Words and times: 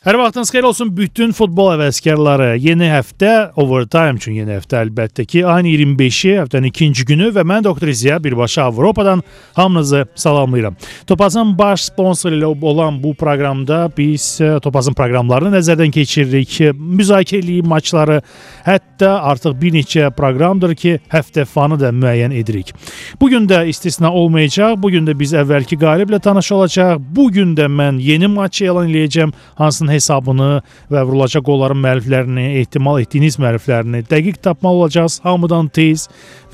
Hər 0.00 0.16
vaxtınız 0.16 0.48
xeyir 0.48 0.64
olsun 0.64 0.90
bütün 0.96 1.32
futbol 1.36 1.66
həvəskarları. 1.74 2.54
Yeni 2.56 2.86
həftə 2.88 3.50
overtime 3.60 4.16
üçün 4.16 4.32
yeni 4.38 4.54
həftə 4.56 4.78
əlbəttə 4.80 5.26
ki, 5.28 5.42
ayın 5.44 5.66
25-i 5.68 6.30
həftənin 6.38 6.70
ikinci 6.70 7.04
günü 7.04 7.26
və 7.36 7.44
mən 7.44 7.66
Doktor 7.66 7.92
Ziya 7.92 8.16
birbaşa 8.24 8.62
Avropadan 8.70 9.20
hamınızı 9.52 10.06
salamlayıram. 10.14 10.76
Topazın 11.06 11.52
baş 11.58 11.84
sponsoru 11.90 12.38
ilə 12.38 12.48
olan 12.64 13.02
bu 13.02 13.12
proqramda 13.14 13.90
biz 13.98 14.40
e, 14.40 14.54
Topazın 14.64 14.96
proqramlarını 14.96 15.52
nəzərdən 15.58 15.92
keçiririk. 15.92 16.56
Müzakirə 16.80 17.42
edirik 17.44 17.68
maçları, 17.68 18.22
hətta 18.64 19.12
artıq 19.20 19.60
bir 19.60 19.76
neçə 19.76 20.08
proqramdır 20.16 20.74
ki, 20.80 20.94
həftə 21.12 21.44
fanı 21.44 21.76
da 21.80 21.92
müəyyən 21.92 22.32
edirik. 22.40 22.72
Bu 23.20 23.28
gün 23.28 23.44
də 23.52 23.66
istisna 23.68 24.14
olmayacaq. 24.14 24.80
Bu 24.80 24.94
gün 24.96 25.04
də 25.04 25.18
biz 25.18 25.36
əvvəlki 25.36 25.76
qaliblə 25.76 26.24
tanış 26.24 26.52
olacaq. 26.56 26.96
Bu 27.12 27.28
gün 27.32 27.52
də 27.52 27.68
mən 27.68 28.00
yeni 28.00 28.32
maç 28.32 28.62
elan 28.62 28.88
edəcəm. 28.88 29.36
Hansının 29.60 29.92
hesabını 29.92 30.50
və 30.90 31.04
vurulacaq 31.04 31.44
qolların 31.46 31.80
müəlliflərini, 31.84 32.46
ehtimal 32.62 33.00
etdiyiniz 33.02 33.38
müəlliflərini 33.40 34.02
dəqiq 34.10 34.40
tapmalı 34.42 34.84
olacağız 34.84 35.20
hamıdan 35.24 35.68
tez 35.68 36.06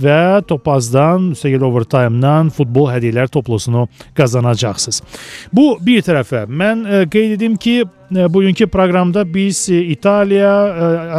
və 0.02 0.42
Topazdan, 0.50 1.30
üstəgəl 1.36 1.64
overtime-dan 1.70 2.50
futbol 2.54 2.90
hədiyyələr 2.92 3.30
toplusunu 3.32 3.86
qazanacaqsınız. 4.18 5.02
Bu 5.54 5.76
bir 5.86 6.02
tərəfə. 6.06 6.46
Mən 6.50 6.84
e, 6.84 7.04
qeyd 7.10 7.38
edim 7.38 7.56
ki, 7.60 7.84
bugünkü 8.10 8.66
proqramda 8.66 9.34
biz 9.34 9.68
e, 9.70 9.80
İtaliya 9.82 10.52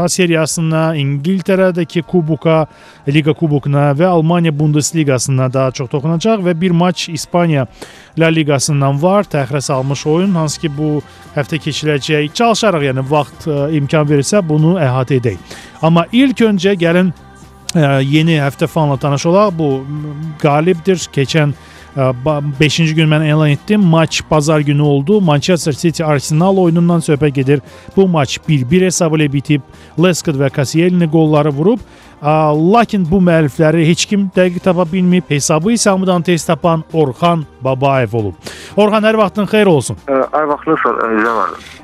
A 0.03 0.09
seriyasına, 0.09 0.95
İngiltərədəki 0.95 2.01
kuboka, 2.07 2.67
Liga 3.07 3.33
kubokuna 3.33 3.91
və 3.97 4.05
Almaniya 4.05 4.53
Bundesliqasına 4.59 5.51
daha 5.53 5.71
çox 5.71 5.89
toxunacaq 5.89 6.43
və 6.45 6.55
bir 6.61 6.71
maç 6.71 7.09
İspaniya 7.09 7.67
La 8.19 8.31
Liqasından 8.31 9.01
var, 9.01 9.23
təxirə 9.23 9.61
salmış 9.61 10.07
oyun, 10.07 10.35
hansı 10.35 10.61
ki 10.61 10.71
bu 10.77 11.01
həftə 11.35 11.59
keçiriləcək. 11.61 12.31
Çalışaraq, 12.33 12.89
yəni 12.89 13.05
vaxt 13.09 13.47
imkan 13.77 14.07
verirsə 14.09 14.41
bunu 14.49 14.77
əhatə 14.79 15.19
edək. 15.21 15.37
Amma 15.81 16.05
ilk 16.11 16.41
öncə 16.47 16.73
gəlin 16.79 17.13
yeni 18.01 18.39
həftə 18.41 18.67
fanla 18.67 18.97
tanış 18.97 19.25
olaq. 19.25 19.53
Bu 19.57 19.85
qalibdir. 20.41 20.97
Keçən 21.13 21.53
5-ci 21.97 22.95
gün 22.95 23.09
mən 23.09 23.25
elan 23.25 23.49
etdim. 23.49 23.81
Maç 23.81 24.21
bazar 24.31 24.59
günü 24.59 24.81
oldu. 24.81 25.21
Manchester 25.21 25.73
City 25.73 26.03
Arsenal 26.03 26.57
oyunundan 26.57 26.99
söhbət 26.99 27.33
gedir. 27.33 27.61
Bu 27.95 28.07
maç 28.07 28.37
1-1 28.49 28.85
hesabı 28.85 29.17
ilə 29.17 29.31
bitib. 29.33 29.61
Lescott 29.97 30.37
və 30.37 30.49
Kasielini 30.53 31.09
qolları 31.11 31.49
vurub 31.49 31.79
Lakin 32.21 33.05
bu 33.11 33.19
müəllifləri 33.21 33.85
heç 33.85 34.05
kim 34.09 34.29
dəqiq 34.35 34.63
tapa 34.65 34.87
bilməyib. 34.89 35.27
Hesabı 35.29 35.75
isə 35.75 35.91
hamıdan 35.93 36.21
tez 36.25 36.45
tapan 36.45 36.83
Orxan 36.93 37.45
Babayev 37.61 38.13
olub. 38.17 38.33
Orxan 38.77 39.05
hər 39.05 39.17
vaxtın 39.17 39.45
xeyir 39.49 39.69
olsun. 39.69 39.97
Hər 40.07 40.47
vaxtınız 40.49 40.79
xeyir. 40.81 40.97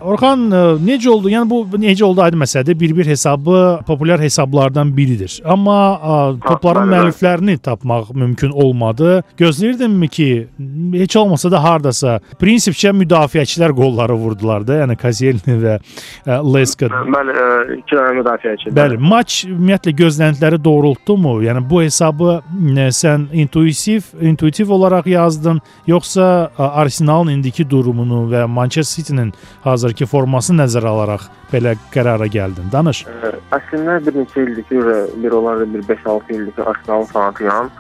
Orxan 0.02 0.48
necə 0.84 1.10
oldu? 1.10 1.30
Yəni 1.30 1.50
bu 1.50 1.78
necə 1.78 2.04
oldu 2.04 2.22
aydın 2.22 2.42
məsələdir. 2.44 2.80
Bir-bir 2.80 3.06
hesabı 3.06 3.80
populyar 3.88 4.22
hesablardan 4.22 4.98
biridir. 4.98 5.42
Amma 5.46 5.78
topların 6.48 6.90
müəlliflərini 6.90 7.58
tapmaq 7.58 8.14
mümkün 8.14 8.50
olmadı. 8.50 9.24
Gözləyirdimmi 9.38 10.08
ki, 10.08 10.48
heç 10.94 11.16
olmasa 11.18 11.52
da 11.52 11.64
hardasa 11.64 12.20
prinsipcə 12.42 12.94
müdafiəçilər 13.04 13.74
qolları 13.78 14.18
vurdular 14.18 14.66
da, 14.68 14.82
yəni 14.82 14.98
Kazelni 14.98 15.60
və 15.62 15.78
Lescott. 16.26 16.94
Bəli, 17.14 17.38
iki 17.80 17.96
dənə 17.96 18.18
müdafiəçi. 18.20 18.74
Bəli, 18.74 18.98
maç 18.98 19.44
ümumiyyətlə 19.50 19.92
gözlənildi 19.98 20.23
gözləntiləri 20.24 20.60
doğrultdumu? 20.64 21.42
Yəni 21.44 21.64
bu 21.70 21.82
hesabı 21.84 22.42
sən 22.96 23.28
intuitiv, 23.34 24.04
intuitiv 24.22 24.70
olaraq 24.72 25.08
yazdın, 25.08 25.62
yoxsa 25.88 26.52
Arsenalın 26.58 27.32
indiki 27.38 27.70
durumunu 27.70 28.30
və 28.32 28.48
Manchester 28.48 29.04
City-nin 29.04 29.34
hazırki 29.64 30.06
formasını 30.06 30.64
nəzərə 30.64 30.88
alaraq 30.88 31.28
belə 31.52 31.76
qərara 31.94 32.28
gəldin? 32.28 32.72
Danış. 32.72 33.06
Əslində 33.52 34.00
bir 34.06 34.14
neçə 34.22 34.46
ildir 34.48 34.64
ki, 34.70 34.82
bir 35.24 35.32
olardı 35.32 35.74
bir 35.74 35.84
5-6 35.96 36.34
ildir 36.34 36.52
ki, 36.52 36.64
Arsenalın 36.64 37.06
fanatıyam 37.06 37.72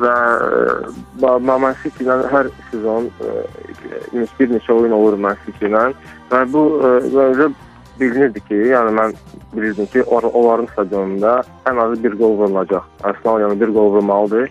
və 0.00 1.38
Man 1.44 1.74
City-dən 1.82 2.24
hər 2.32 2.48
sezon 2.70 3.10
bir 4.38 4.54
neçə 4.54 4.72
oyun 4.72 4.96
olur 4.96 5.18
Man 5.18 5.36
City-dən 5.46 5.96
və 6.30 6.46
bu 6.52 6.64
və 7.12 7.50
bilinirdi 8.00 8.40
ki, 8.48 8.58
yəni 8.72 8.94
mən 8.96 9.14
bilirdim 9.52 9.86
ki, 9.92 10.02
onların 10.02 10.66
stadionunda 10.72 11.42
ən 11.66 11.80
azı 11.84 12.02
bir 12.04 12.16
qol 12.18 12.36
vurulacaq. 12.38 12.84
Arsenal 13.04 13.40
yəni 13.44 13.60
bir 13.60 13.74
qol 13.74 13.92
vurmalıdır. 13.96 14.50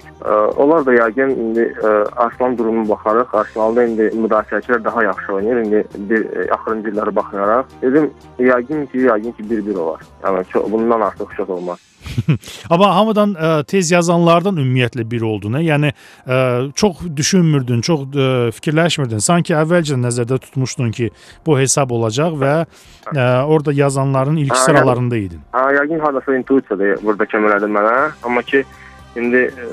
Onlar 0.57 0.85
da 0.85 0.93
yəqin 0.93 1.35
indi 1.43 1.67
Arsenal 2.15 2.57
durumuna 2.57 2.89
baxaraq, 2.89 3.35
Arsenalda 3.41 3.83
indi 3.83 4.09
müdafiəçilər 4.23 4.83
daha 4.83 5.03
yaxşı 5.03 5.33
oynayır. 5.33 5.61
İndi 5.65 5.83
bir 6.09 6.49
axırıncı 6.55 6.89
illərə 6.93 7.15
baxmayaraq 7.15 7.77
dedim, 7.81 8.11
yəqin 8.39 8.87
ki, 8.91 9.05
yəqin 9.09 9.37
ki 9.37 9.43
1-1 9.51 9.77
olar. 9.77 10.01
Yəni 10.23 10.45
çox, 10.53 10.71
bundan 10.71 11.01
artıq 11.01 11.37
şok 11.37 11.49
olmaz. 11.49 11.79
Amma 12.73 12.89
hamıdan 12.95 13.33
ə, 13.35 13.49
e, 13.59 13.67
tez 13.69 13.91
yazanlardan 13.91 14.59
ümumiyyətlə 14.61 15.05
biri 15.09 15.25
oldun. 15.27 15.57
Hə? 15.59 15.63
Yəni 15.67 15.91
ə, 15.91 15.95
e, 16.25 16.39
çox 16.79 17.03
düşünmürdün, 17.17 17.81
çox 17.85 18.05
ə, 18.07 18.27
e, 18.49 18.51
fikirləşmirdin. 18.57 19.23
Sanki 19.23 19.55
əvvəlcə 19.57 19.99
nəzərdə 19.99 20.39
tutmuşdun 20.47 20.91
ki, 20.95 21.09
bu 21.45 21.57
hesab 21.59 21.93
olacaq 21.95 22.37
və 22.39 22.53
ə, 22.63 23.29
orada 23.45 23.75
yazanların 23.75 24.39
ilk 24.45 24.55
ha, 24.55 24.61
sıralarında 24.65 25.19
idin. 25.19 25.41
Ha, 25.55 25.69
yəqin 25.79 26.03
hardasa 26.03 26.37
intuisiyadır 26.39 27.03
burada 27.03 27.29
kömək 27.29 27.55
elədi 27.55 27.73
mənə. 27.77 27.97
Amma 28.25 28.45
ki 28.47 28.63
İndi 29.17 29.37
e, 29.37 29.63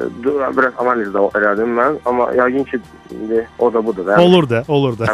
biraz 0.57 0.73
analiz 0.81 1.09
də 1.13 1.23
elədim 1.37 1.75
mən, 1.77 1.99
amma 2.09 2.31
yəqin 2.33 2.65
ki 2.71 2.79
indi 3.13 3.43
o 3.59 3.69
da 3.73 3.83
budur. 3.85 4.07
Yəni. 4.09 4.23
Olur 4.23 4.49
da, 4.49 4.63
olur 4.69 4.95
da. 4.99 5.07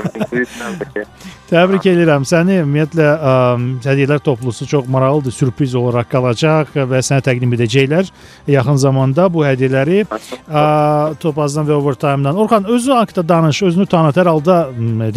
Təbrik 1.50 1.88
edirəm 1.90 2.22
səni. 2.28 2.60
Ümumiyyətlə 2.62 3.08
ə, 3.12 3.32
hədiyyələr 3.84 4.22
toplusu 4.22 4.66
çox 4.70 4.86
maraqlıdır, 4.94 5.34
sürpriz 5.34 5.74
olaraq 5.74 6.06
qalacaq 6.12 6.70
və 6.92 7.00
sənə 7.02 7.24
təqdim 7.26 7.56
edəcəklər 7.58 8.12
yaxın 8.54 8.78
zamanda 8.84 9.26
bu 9.32 9.42
hədiyyələri 9.48 10.04
ə, 10.06 10.62
Topazdan 11.22 11.66
və 11.66 11.74
Overtime-dan. 11.80 12.38
Orxan 12.38 12.70
özü 12.70 12.94
haqqında 13.00 13.28
danış, 13.28 13.62
özünü 13.72 13.88
tanıt. 13.90 14.22
Hər 14.22 14.30
halda 14.30 14.60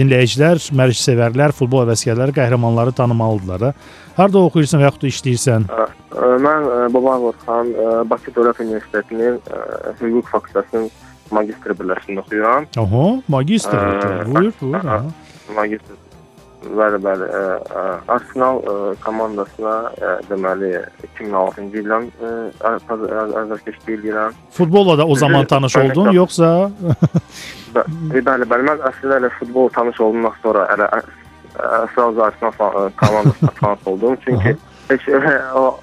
dinləyicilər, 0.02 0.66
mərc 0.82 0.98
sevərlər, 1.06 1.54
futbol 1.54 1.86
həvəskarları, 1.86 2.36
qəhrəmanları 2.42 2.98
tanımalıdırlar 2.98 3.70
da. 3.70 3.74
Harda 4.16 4.40
oxuyursan 4.48 4.80
və 4.80 4.88
yaxud 4.88 5.02
da 5.04 5.10
işləyirsən? 5.12 5.66
Mən 6.46 6.70
Baban 6.94 7.28
Orxan 7.32 7.74
Bakı 8.08 8.32
Dövlət 8.32 8.62
Universitetinin 8.64 9.42
hüquq 10.00 10.32
fakültəsinin 10.32 10.88
magistr 11.36 11.76
birləşimində 11.76 12.24
oxuyuram. 12.24 12.68
Oho, 12.80 13.06
magistr. 13.28 13.76
Buyur, 14.30 14.54
buyur. 14.62 14.84
Magistr. 15.56 16.00
Bəli, 16.66 16.98
bəli. 17.04 17.26
Arsenal 18.10 18.62
komandasına 19.04 19.76
deməli 20.30 20.72
2006-cı 21.20 21.84
ildən 21.84 22.08
əzərkeşlik 22.64 23.92
edirəm. 24.00 24.40
Futbolla 24.56 24.96
da 24.98 25.06
o 25.06 25.16
zaman 25.20 25.46
tanış 25.46 25.76
oldun, 25.84 26.10
yoxsa? 26.16 26.72
Bəli, 27.76 28.24
bəli. 28.24 28.50
Mən 28.72 28.82
əslində 28.94 29.20
elə 29.20 29.30
futbol 29.42 29.70
tanış 29.76 30.00
olduqdan 30.08 30.42
sonra 30.42 30.66
elə 30.74 30.90
sraz 31.96 32.18
Arsenal 32.18 32.90
komandasına 33.02 33.50
tanış 33.62 33.88
oldum. 33.88 34.18
Çünki 34.26 34.58
heç 34.90 35.02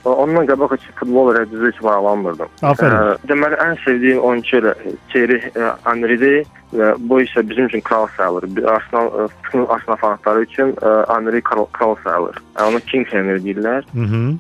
ondan 0.04 0.46
qabaq 0.46 0.74
heç 0.76 0.84
futbol 0.94 1.34
elə 1.34 1.44
düzü 1.50 1.66
heç 1.72 1.80
maraqlanmırdım. 1.82 2.50
Afərin. 2.62 3.18
Deməli 3.28 3.58
ən 3.66 3.78
sevdiyim 3.84 4.20
oyunçu 4.28 4.60
elə 4.60 4.74
Thierry 5.12 5.40
Henry-dir 5.84 6.46
və 6.76 6.92
bu 6.98 7.20
isə 7.24 7.42
bizim 7.48 7.66
üçün 7.66 7.84
kral 7.88 8.06
sayılır. 8.16 8.48
Arsenal 8.74 9.28
bütün 9.44 9.66
Arsenal 9.66 9.96
fanatları 9.96 10.42
üçün 10.42 10.74
Henry 11.08 11.42
kral, 11.42 11.64
kral 11.64 11.96
sayılır. 12.04 12.38
Onu 12.68 12.80
King 12.80 13.06
Henry 13.10 13.38
deyirlər. 13.44 13.84
Mhm. 13.92 14.38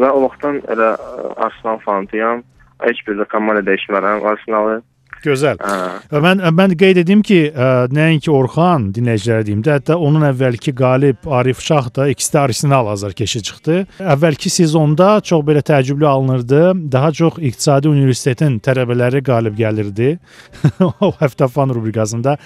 Və 0.00 0.10
o 0.10 0.22
vaxtdan 0.26 0.60
elə 0.72 0.96
Arsenal 1.36 1.78
fanatıyam. 1.84 2.42
Heç 2.80 3.06
bir 3.08 3.16
də 3.16 3.24
komanda 3.32 3.64
dəyişmərəm 3.70 4.24
Arsenalı. 4.32 4.82
Gözəl. 5.26 5.60
Hə. 5.60 6.20
Mən 6.22 6.42
mən 6.54 6.74
qeyd 6.78 7.00
edim 7.02 7.22
ki, 7.26 7.38
ə, 7.50 7.70
nəinki 7.92 8.30
Orxan 8.30 8.90
dinləyicilərə 8.94 9.46
deyim 9.46 9.62
də, 9.66 9.78
hətta 9.80 9.96
onun 9.98 10.26
əvvəlki 10.28 10.74
qalib 10.76 11.26
Arif 11.38 11.62
Şah 11.64 11.88
da 11.96 12.06
ikisi 12.12 12.32
də 12.34 12.42
Arsenal 12.44 12.90
azarkeşi 12.92 13.42
çıxdı. 13.48 13.78
Əvvəlki 14.14 14.52
sezonda 14.52 15.08
çox 15.20 15.42
belə 15.46 15.64
təəccüblü 15.66 16.06
alınırdı. 16.06 16.60
Daha 16.92 17.12
çox 17.12 17.40
İqtisadi 17.40 17.88
Universitetin 17.88 18.58
tələbələri 18.62 19.22
qalib 19.26 19.56
gəlirdi. 19.58 20.12
o 21.06 21.10
həftə 21.20 21.48
fan 21.50 21.74
rubrikasında. 21.74 22.36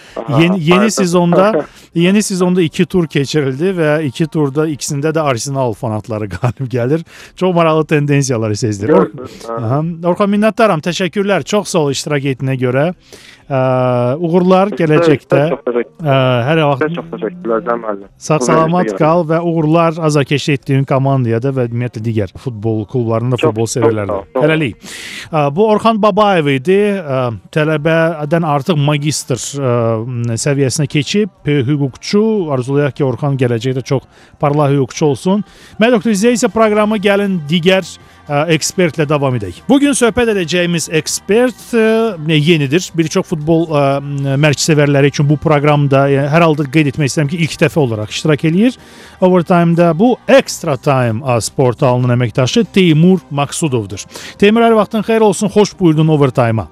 Yeni 0.40 0.60
yeni 0.70 0.90
sezonda 0.90 1.66
yeni 1.94 2.22
sezonda 2.22 2.62
2 2.62 2.86
tur 2.86 3.06
keçirildi 3.06 3.74
və 3.76 3.90
2 4.08 4.26
turda 4.32 4.66
ikisində 4.70 5.12
də 5.14 5.20
Arsenal 5.20 5.76
fanatları 5.76 6.28
qalib 6.36 6.70
gəlir. 6.72 7.04
Çox 7.36 7.54
maraqlı 7.54 7.86
tendensiyalar 7.94 8.54
sezdirir. 8.54 9.12
Orxan 10.04 10.32
minnətdaram. 10.32 10.80
Təşəkkürlər. 10.84 11.44
Çox 11.44 11.68
sağ 11.74 11.84
ol 11.84 11.94
iştirak 11.96 12.24
etdiyinə 12.34 12.56
görə 12.60 12.69
göre 12.70 12.94
Uğurlar 13.50 14.70
gələcəkdə. 14.78 15.38
Hər 16.00 16.60
vaxt 16.68 16.92
çox 16.94 17.06
təşəkkürlər 17.10 17.64
Cəm 17.66 17.80
müəllim. 17.82 18.10
Sağ-salamat 18.22 18.92
qal 18.94 19.24
və 19.26 19.40
uğurlar 19.42 19.96
azarkeşlik 20.06 20.60
etdiyin 20.60 20.84
komandaya 20.86 21.40
da 21.42 21.50
və 21.56 21.64
ümumiyyətlə 21.66 22.02
digər 22.04 22.30
futbol 22.38 22.84
klublarına 22.90 23.34
da 23.34 23.40
futbol 23.42 23.66
sevərlərinə. 23.72 24.20
Hələlik. 24.38 24.76
Bu 25.56 25.66
Orxan 25.66 25.98
Babayev 26.02 26.52
idi. 26.52 26.78
Tələbədən 27.50 28.46
artıq 28.46 28.78
magistr 28.78 29.40
səviyyəsinə 29.40 30.86
keçib, 30.94 31.34
hüquqçu. 31.42 32.22
Arzulayaq 32.54 32.94
ki, 33.00 33.06
Orxan 33.08 33.34
gələcəkdə 33.40 33.82
çox 33.82 34.06
parlaq 34.38 34.76
hüquqçu 34.76 35.10
olsun. 35.10 35.42
İsə 35.80 36.52
proqramı 36.54 37.00
gəlin 37.02 37.40
digər 37.50 37.82
ekspertlə 38.30 39.08
davam 39.10 39.34
edək. 39.34 39.64
Bu 39.66 39.80
gün 39.82 39.90
söhbət 39.98 40.28
edəcəyimiz 40.36 40.86
ekspert 40.94 41.74
yenidir. 42.30 42.86
Bir 42.94 43.08
çox 43.10 43.26
futbol 43.26 43.39
mərc 43.40 44.60
sevərləri 44.62 45.10
üçün 45.12 45.28
bu 45.28 45.38
proqramda 45.40 46.04
hər 46.10 46.44
halda 46.44 46.66
qeyd 46.70 46.92
etmək 46.92 47.10
istəyirəm 47.10 47.32
ki, 47.32 47.40
ilk 47.46 47.56
dəfə 47.64 47.80
olaraq 47.80 48.12
iştirak 48.14 48.44
eləyir. 48.50 48.76
Overtime-da 49.20 49.90
bu 49.98 50.14
Extra 50.28 50.76
Time 50.76 51.24
AS 51.24 51.50
portalının 51.54 52.14
əməkdaşı 52.16 52.66
Teymur 52.74 53.24
Maksudovdur. 53.30 54.04
Teymur 54.38 54.68
hər 54.68 54.78
vaxtın 54.78 55.06
xeyir 55.06 55.26
olsun. 55.26 55.48
Xoş 55.50 55.74
buyurdun 55.80 56.08
Overtime-a. 56.08 56.68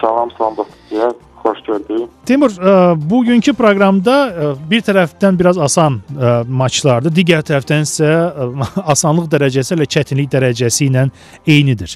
Salam, 0.00 0.30
salam 0.38 0.56
dostlar. 0.56 1.27
Xoş 1.48 1.60
gördük. 1.66 2.08
Teymur, 2.26 2.52
ə, 2.60 2.72
bugünkü 3.08 3.54
proqramda 3.56 4.14
ə, 4.28 4.48
bir 4.68 4.82
tərəfdən 4.84 5.36
biraz 5.38 5.58
asan 5.64 6.00
ə, 6.12 6.32
maçlardır, 6.44 7.12
digər 7.14 7.44
tərəfdən 7.46 7.86
isə 7.86 8.08
ə, 8.08 8.48
asanlıq 8.92 9.30
dərəcəsi 9.32 9.72
ilə 9.76 9.86
çətinlik 9.88 10.28
dərəcəsi 10.34 10.88
ilə 10.90 11.06
eynidir. 11.48 11.94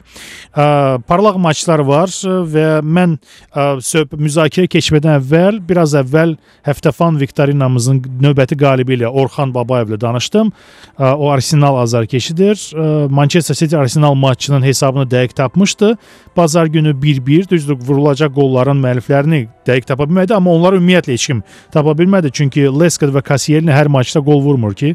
Ə, 0.57 0.65
parlaq 1.09 1.37
maçlar 1.43 1.83
var 1.85 2.13
və 2.55 2.67
mən 2.81 3.19
ə, 3.19 3.67
söhbət 3.85 4.23
müzakirə 4.25 4.71
keçmədən 4.73 5.19
əvvəl, 5.19 5.61
biraz 5.69 5.97
əvvəl 6.01 6.37
Həftəfan 6.65 7.21
Viktorinamızın 7.21 8.01
növbəti 8.23 8.57
qalibi 8.57 8.97
ilə 8.97 9.13
Orxan 9.13 9.53
Babayevlə 9.53 10.01
danışdım. 10.01 10.53
Ə, 10.97 11.13
o 11.13 11.29
Arsenal 11.35 11.83
azarkeşidir. 11.83 12.57
Ə, 12.57 12.89
Manchester 13.13 13.59
City 13.59 13.77
Arsenal 13.77 14.17
maçının 14.17 14.65
hesabını 14.65 15.05
dəqiq 15.13 15.37
tapmışdı. 15.43 15.97
Bazar 16.37 16.73
günü 16.73 16.97
1-1 17.03 17.51
düzdür 17.51 17.77
vurulacaq 17.83 18.33
qolların 18.33 18.81
müəlliflərini 18.81 19.42
dəqiq 19.67 19.89
tapa 19.89 20.07
bilmədi, 20.09 20.35
amma 20.37 20.55
onlar 20.55 20.77
ümumiyyətlə 20.79 21.17
heç 21.17 21.27
kim 21.31 21.43
tapa 21.75 21.97
bilmədi. 21.99 22.33
Çünki 22.33 22.69
Leskot 22.71 23.13
və 23.15 23.23
Kasielini 23.27 23.75
hər 23.75 23.91
maçda 23.93 24.23
qol 24.25 24.43
vurmur 24.45 24.75
ki, 24.79 24.95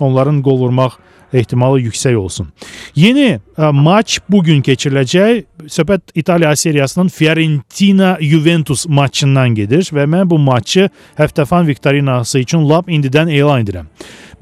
onların 0.00 0.42
qol 0.42 0.58
vurmaq 0.64 0.98
ehtimalı 1.32 1.80
yüksək 1.80 2.16
olsun. 2.16 2.48
Yeni 2.96 3.36
ə, 3.36 3.70
maç 3.72 4.18
bu 4.30 4.42
gün 4.44 4.62
keçiriləcək. 4.64 5.44
Söhbət 5.68 6.14
İtaliya 6.14 6.54
seriyasının 6.56 7.08
Fiorentina 7.12 8.16
Juventus 8.20 8.86
maçından 8.88 9.54
gedir 9.58 9.90
və 9.92 10.06
mən 10.08 10.28
bu 10.30 10.38
maçı 10.38 10.88
Həftəfan 11.18 11.66
Viktorinası 11.68 12.44
üçün 12.44 12.68
lap 12.68 12.88
indidən 12.88 13.32
elan 13.32 13.66
edirəm. 13.66 13.90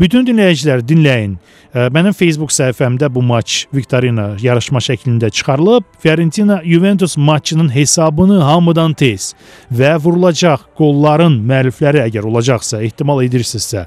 Bütün 0.00 0.26
dinləyicilər 0.28 0.82
dinləyin. 0.84 1.38
Mənim 1.72 2.12
Facebook 2.12 2.52
səhifəmdə 2.52 3.08
bu 3.12 3.22
maç 3.25 3.62
Viktorina 3.72 4.34
yarışma 4.40 4.81
şəklində 4.84 5.31
çıxarılıb. 5.32 5.87
Fiorentina 6.02 6.58
Juventus 6.64 7.16
maçının 7.16 7.70
hesabını 7.72 8.43
hamıdan 8.44 8.93
tez 8.93 9.31
və 9.72 9.94
vurulacaq 9.96 10.69
qolların 10.76 11.38
müəllifləri 11.48 12.04
əgər 12.10 12.28
olacaqsa, 12.28 12.82
ehtimal 12.84 13.25
edirsinizsə, 13.25 13.87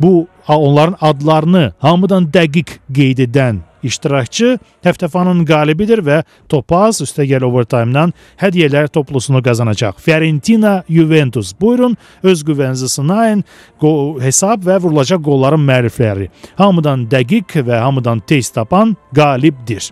bu 0.00 0.26
onların 0.48 0.96
adlarını 1.00 1.72
hamıdan 1.78 2.28
dəqiq 2.32 2.78
qeyd 2.92 3.24
edən 3.26 3.64
iştirakçı 3.86 4.58
Həftəfanın 4.84 5.44
qalibidir 5.46 6.02
və 6.06 6.22
Topaz 6.48 7.00
üstəgəl 7.04 7.44
overtime-dan 7.46 8.12
hədiyyələr 8.40 8.88
toplusunu 8.92 9.42
qazanacaq. 9.42 9.98
Fiorentina 10.02 10.82
Juventus. 10.90 11.52
Buyurun, 11.60 11.96
öz 12.22 12.42
qüvvənizi 12.42 12.88
sınayın. 12.88 13.44
Qol, 13.80 14.20
hesab 14.22 14.66
və 14.66 14.78
vurulacaq 14.82 15.22
qolların 15.26 15.62
müəllifləri. 15.66 16.30
Hamıdan 16.58 17.06
dəqiq 17.10 17.60
və 17.66 17.82
hamıdan 17.82 18.22
tez 18.26 18.50
tapan 18.54 18.96
qalibdir. 19.14 19.90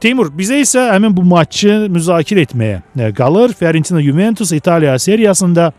Teymur, 0.00 0.28
bizə 0.34 0.58
isə 0.60 0.88
həmin 0.90 1.14
bu 1.16 1.22
maçı 1.24 1.86
müzakirə 1.92 2.44
etməyə 2.48 3.12
qalır. 3.16 3.54
Fiorentina 3.56 4.02
Juventus 4.02 4.52
İtaliya 4.52 4.98
seriyasında 4.98 5.72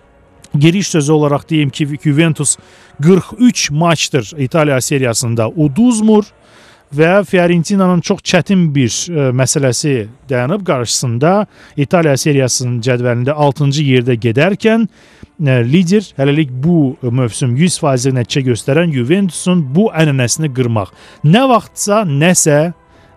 giriş 0.57 0.87
sözü 0.87 1.11
olaraq 1.11 1.49
deyim 1.49 1.69
ki, 1.69 1.87
Juventus 2.03 2.57
43 3.01 3.71
maçdır 3.71 4.33
İtaliya 4.37 4.81
seriyasında 4.81 5.49
uduzmur 5.49 6.25
və 6.95 7.25
Fiorentinanın 7.25 8.01
çox 8.01 8.21
çətin 8.23 8.67
bir 8.75 8.89
ə, 8.89 9.31
məsələsi 9.35 10.07
dayanıb 10.29 10.65
qarşısında 10.65 11.47
İtaliya 11.77 12.17
seriyasının 12.17 12.79
cədvəlində 12.85 13.35
6-cı 13.35 13.83
yerdə 13.83 14.15
gedərkən 14.21 14.87
ə, 14.87 15.59
lider 15.65 16.07
hələlik 16.19 16.53
bu 16.63 16.95
mövsüm 17.01 17.57
100% 17.57 18.15
nəticə 18.19 18.45
göstərən 18.51 18.93
Juventusun 18.95 19.65
bu 19.75 19.89
ənənəsini 19.93 20.53
qırmaq. 20.55 20.93
Nə 21.25 21.45
vaxtsa 21.49 22.03
nəsə 22.07 22.59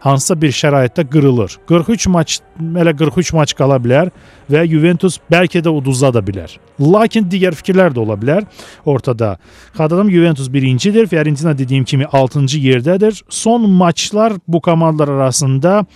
hansısa 0.01 0.41
bir 0.41 0.53
şəraitdə 0.53 1.09
qırılır. 1.11 1.59
43 1.69 2.07
maç 2.07 2.41
elə 2.59 2.95
43 2.97 3.33
maç 3.37 3.55
qala 3.59 3.79
bilər 3.83 4.11
və 4.51 4.65
Juventus 4.71 5.19
bəlkə 5.31 5.63
də 5.65 5.73
uduza 5.73 6.11
da 6.15 6.23
bilər. 6.25 6.55
Lakin 6.81 7.27
digər 7.31 7.57
fikirlər 7.59 7.95
də 7.95 8.03
ola 8.03 8.17
bilər 8.19 8.47
ortada. 8.87 9.37
Xatırladım 9.77 10.11
Juventus 10.11 10.53
birincidir, 10.53 11.07
Fiorentina 11.07 11.59
dediyim 11.59 11.85
kimi 11.85 12.05
6-cı 12.05 12.59
yerdədir. 12.59 13.23
Son 13.29 13.71
maçlar 13.71 14.33
bu 14.49 14.61
komandalar 14.61 15.09
arasında 15.09 15.87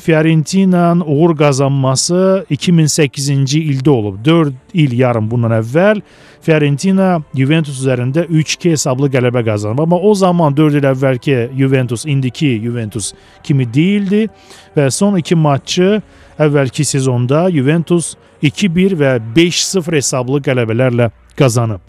Fiorentina'nın 0.00 1.02
uğur 1.06 1.36
qazanması 1.36 2.46
2008-ci 2.50 3.58
ildə 3.58 3.90
olub. 3.90 4.24
4 4.24 4.54
il 4.74 4.92
yarım 4.98 5.30
bundan 5.30 5.56
əvvəl 5.58 5.98
Fiorentina 6.46 7.18
Juventus 7.34 7.80
üzərində 7.82 8.22
3-2 8.30 8.70
hesablı 8.76 9.10
qələbə 9.10 9.42
qazanıb. 9.44 9.82
Amma 9.82 9.98
o 9.98 10.14
zaman 10.14 10.54
4 10.56 10.78
il 10.78 10.86
əvvəlki 10.92 11.38
Juventus 11.58 12.06
indiki 12.06 12.60
Juventus 12.62 13.10
kimi 13.42 13.66
değildi 13.74 14.28
və 14.76 14.90
son 14.94 15.18
2 15.18 15.34
maçı 15.68 16.00
əvvəlki 16.40 16.84
sezonda 16.84 17.50
Juventus 17.52 18.14
2-1 18.42 18.94
və 18.96 19.10
5-0 19.36 19.96
hesablı 19.98 20.40
qələbələrlə 20.40 21.10
qazanıb. 21.36 21.82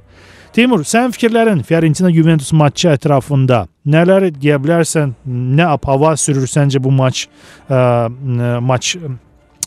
Teymur, 0.51 0.83
sənin 0.83 1.13
fikirlərin 1.13 1.61
Fiorentina 1.63 2.09
Juventus 2.11 2.51
maçı 2.51 2.89
ətrafında 2.91 3.67
nələr 3.85 4.31
deyə 4.35 4.57
bilərsən? 4.59 5.13
Nə 5.25 5.69
ab-hava 5.77 6.15
sürür 6.17 6.49
səncə 6.49 6.81
bu 6.83 6.91
maç 6.91 7.27
ə, 7.69 8.09
maç 8.59 8.97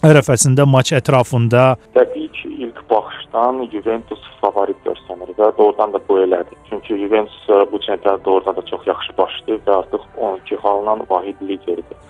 ərəfəsində, 0.02 0.66
maç 0.66 0.92
ətrafında? 0.98 1.76
Təbii 1.96 2.28
ki, 2.36 2.52
ilk 2.66 2.82
baxışdan 2.90 3.64
Juventus 3.72 4.26
favorit 4.42 4.76
görsənir 4.84 5.32
və 5.38 5.52
doğrudan 5.56 5.94
da 5.94 6.02
bu 6.08 6.18
elədir. 6.26 6.58
Çünki 6.68 6.98
Juventus 6.98 7.48
bu 7.72 7.80
çempionatda 7.86 8.24
doğrudan 8.24 8.56
da 8.56 8.66
çox 8.66 8.86
yaxşı 8.86 9.16
başlayıb 9.18 9.68
və 9.68 9.78
artıq 9.78 10.08
12 10.18 10.64
xalla 10.66 10.98
vahid 11.10 11.46
liderdir. 11.48 12.02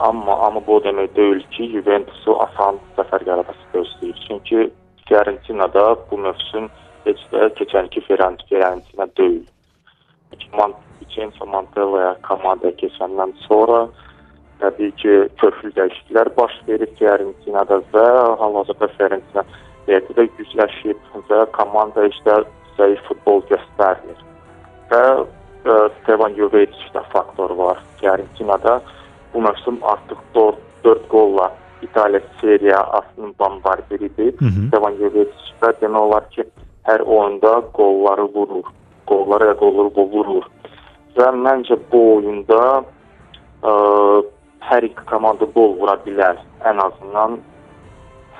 Amma 0.00 0.36
amma 0.46 0.60
bu 0.66 0.78
demək 0.84 1.14
deyil 1.16 1.40
ki, 1.54 1.70
Juventusu 1.74 2.36
asan 2.46 2.78
zəfər 2.96 3.24
qələbəsi 3.28 3.66
gözləyir. 3.74 4.20
Çünki 4.26 4.70
Fiorentinada 5.08 5.84
bu 6.10 6.18
mövsüm 6.26 6.70
heç 7.04 7.20
də 7.32 7.50
keçənki 7.58 8.00
Fiorentina 8.06 9.06
deyil. 9.16 9.44
Vincenzo 11.10 11.46
Montella'ya 11.46 12.14
komandaya 12.22 12.72
keçəndən 12.80 13.32
sonra 13.46 13.80
təbii 14.60 14.92
ki, 15.00 15.12
köklü 15.40 15.72
dəyişikliklər 15.76 16.30
baş 16.36 16.54
verir 16.68 16.90
Fiorentinada 16.98 17.80
və 17.94 18.06
hal-hazırda 18.40 18.88
Fiorentina 18.96 19.44
heyəti 19.88 20.16
də 20.18 20.26
gücləşib 20.38 21.00
və 21.30 21.40
komanda 21.56 22.06
işdə 22.10 22.36
zəif 22.78 23.02
futbol 23.08 23.42
göstərmir. 23.50 24.18
Və 24.90 25.02
ə, 25.02 25.24
e, 25.64 25.76
Stevan 26.00 26.36
Jovic 26.38 26.76
də 26.94 27.02
faktor 27.14 27.56
var 27.58 27.80
Fiorentinada. 28.00 28.80
Bu 29.34 29.40
mövsüm 29.40 29.78
artıq 29.82 30.18
4, 30.34 30.56
4 30.84 31.08
qolla 31.08 31.52
İtaliya 31.82 32.20
Serie 32.40 32.74
A-sının 32.74 33.34
bombardiridir. 33.38 34.34
Stevan 34.68 34.96
Jovic 35.00 35.32
və 35.62 35.72
demək 35.80 36.00
olar 36.00 36.30
ki, 36.30 36.44
hər 36.88 37.00
oyunda 37.00 37.60
qolları 37.72 38.26
vurur. 38.34 38.64
Qolları 39.06 39.52
və 39.52 39.56
qolları 39.60 40.06
vurur. 40.14 40.48
Və 41.16 41.28
məncə 41.44 41.78
bu 41.92 42.00
oyunda 42.16 42.60
ə, 43.62 43.72
hər 44.70 44.86
iki 44.88 45.06
komanda 45.10 45.48
gol 45.54 45.76
vura 45.80 45.96
bilər. 46.06 46.40
Ən 46.64 46.80
azından 46.84 47.38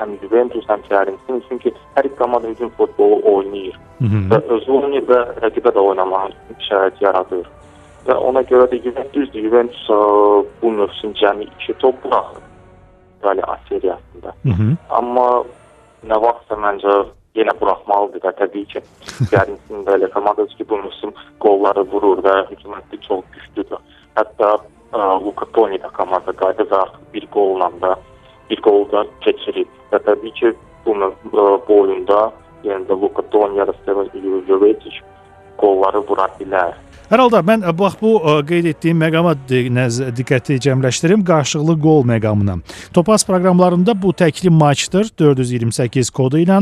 həm 0.01 0.17
Juventus, 0.23 0.67
həm 0.69 0.83
Fiorentina 0.89 1.41
çünki 1.49 1.73
hər 1.97 2.09
iki 2.09 2.17
komanda 2.17 2.49
hücum 2.49 2.71
futbolu 2.79 3.21
oynayır. 3.35 3.79
Hı 3.99 4.05
-hı. 4.05 4.21
Və 4.31 4.39
özü 4.55 4.73
oynayır 4.73 5.07
və 5.13 5.21
rəqibə 5.45 5.73
də 5.77 5.81
oynamağa 5.89 6.29
şərait 6.69 6.97
yaradır. 7.01 7.47
Və 8.07 8.17
ona 8.17 8.43
görə 8.49 8.67
də 8.71 8.81
Juventus, 8.85 9.29
Juventus 9.35 9.89
ə, 9.93 9.99
bu 10.63 10.73
mövsüm 10.79 11.13
cəmi 11.21 11.49
2 11.67 11.77
top 11.83 12.05
buraxır. 12.05 12.43
İtaliya 13.19 13.59
seriyasında. 13.69 14.35
Hı 14.43 14.49
-hı. 14.49 14.77
Amma 14.91 15.45
nə 16.09 16.17
vaxtsa 16.23 16.55
məncə 16.55 16.95
yenə 17.35 17.53
buraxmalıdır 17.61 18.23
da 18.23 18.33
təbii 18.41 18.67
ki. 18.73 18.81
Gərinsin 19.33 19.85
belə 19.89 20.11
komandası 20.11 20.57
ki, 20.57 20.69
bu 20.69 20.77
mövsüm 20.77 21.13
qolları 21.41 21.83
vurur 21.93 22.19
və 22.27 22.51
hücumatda 22.51 22.97
çox 23.09 23.25
güclüdür. 23.35 23.79
Hətta 24.17 24.49
ə, 24.93 25.25
Luka 25.25 25.47
Toni 25.53 25.79
də 25.85 25.93
komanda 25.93 26.33
qayıdı 26.33 26.63
və 26.73 26.77
artıq 26.85 27.05
bir 27.15 27.27
qolla 27.27 27.71
da 27.83 27.97
bir 28.51 28.61
qol 28.67 28.91
da 28.93 29.05
keçirib. 29.21 29.69
Və 29.93 29.99
təbii 30.09 30.35
ki, 30.41 30.55
bu 30.87 30.95
bu 31.33 31.63
bu 31.69 31.81
oyunda 31.81 32.33
yəni 32.65 32.87
də 32.89 33.01
Luka 33.03 33.23
Donya 33.33 33.67
da 33.67 33.73
Steven 33.83 34.09
Jovic 34.49 35.03
qolları 35.61 36.01
vura 36.09 36.29
bilər. 36.41 36.75
Hər 37.11 37.19
halda 37.19 37.41
mən 37.43 37.65
bax 37.75 37.97
bu 37.99 38.13
ə, 38.23 38.37
qeyd 38.47 38.69
etdiyim 38.71 39.01
məqama 39.03 39.33
diqqəti 39.51 40.61
cəmləşdirim, 40.63 41.25
qarşılıqlı 41.27 41.75
qol 41.83 42.05
məqamına. 42.07 42.55
Topaz 42.95 43.25
proqramlarında 43.27 43.97
bu 44.03 44.13
təkli 44.15 44.53
maçdır. 44.55 45.09
428 45.19 46.11
kodu 46.15 46.39
ilə 46.39 46.61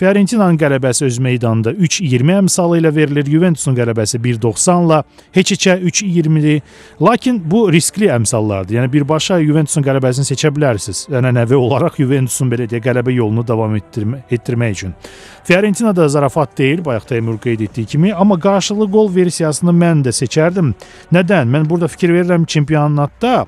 Fiorentinanın 0.00 0.56
qələbəsi 0.56 1.04
öz 1.04 1.18
meydanında 1.26 1.74
3-20 1.76 2.32
əmsalı 2.38 2.78
ilə 2.80 2.94
verilir. 2.96 3.28
Juventusun 3.28 3.76
qələbəsi 3.76 4.22
1-90 4.24 4.86
ilə 4.86 5.02
heç-heçə 5.36 5.76
3-20-dir. 5.92 6.64
Lakin 7.04 7.42
bu 7.50 7.66
riskli 7.72 8.08
əmsallardır. 8.08 8.78
Yəni 8.78 8.92
birbaşa 8.96 9.36
Juventusun 9.44 9.84
qələbəsini 9.84 10.24
seçə 10.32 10.48
bilərsiniz. 10.56 11.10
Ənənəvi 11.12 11.60
olaraq 11.60 12.00
Juventusun 12.00 12.48
belə 12.48 12.70
deyə 12.72 12.80
qələbə 12.88 13.12
yolunu 13.18 13.44
davam 13.44 13.76
etdirmə, 13.76 14.24
etdirmək 14.32 14.78
üçün. 14.78 14.96
Fiorentina 15.44 15.92
da 15.96 16.08
zarafat 16.08 16.56
deyil, 16.58 16.84
bayaq 16.84 17.08
Teymur 17.08 17.36
qeyd 17.42 17.68
etdiyi 17.68 17.86
kimi, 17.86 18.14
amma 18.14 18.40
qarşılıqlı 18.40 18.92
qol 18.92 19.14
versiyasını 19.14 19.72
mən 19.76 19.89
mən 19.90 20.06
də 20.06 20.14
seçərdim. 20.14 20.72
Nədən? 21.12 21.50
Mən 21.50 21.68
burada 21.68 21.90
fikir 21.90 22.14
verirəm 22.14 22.46
çempionatda 22.46 23.44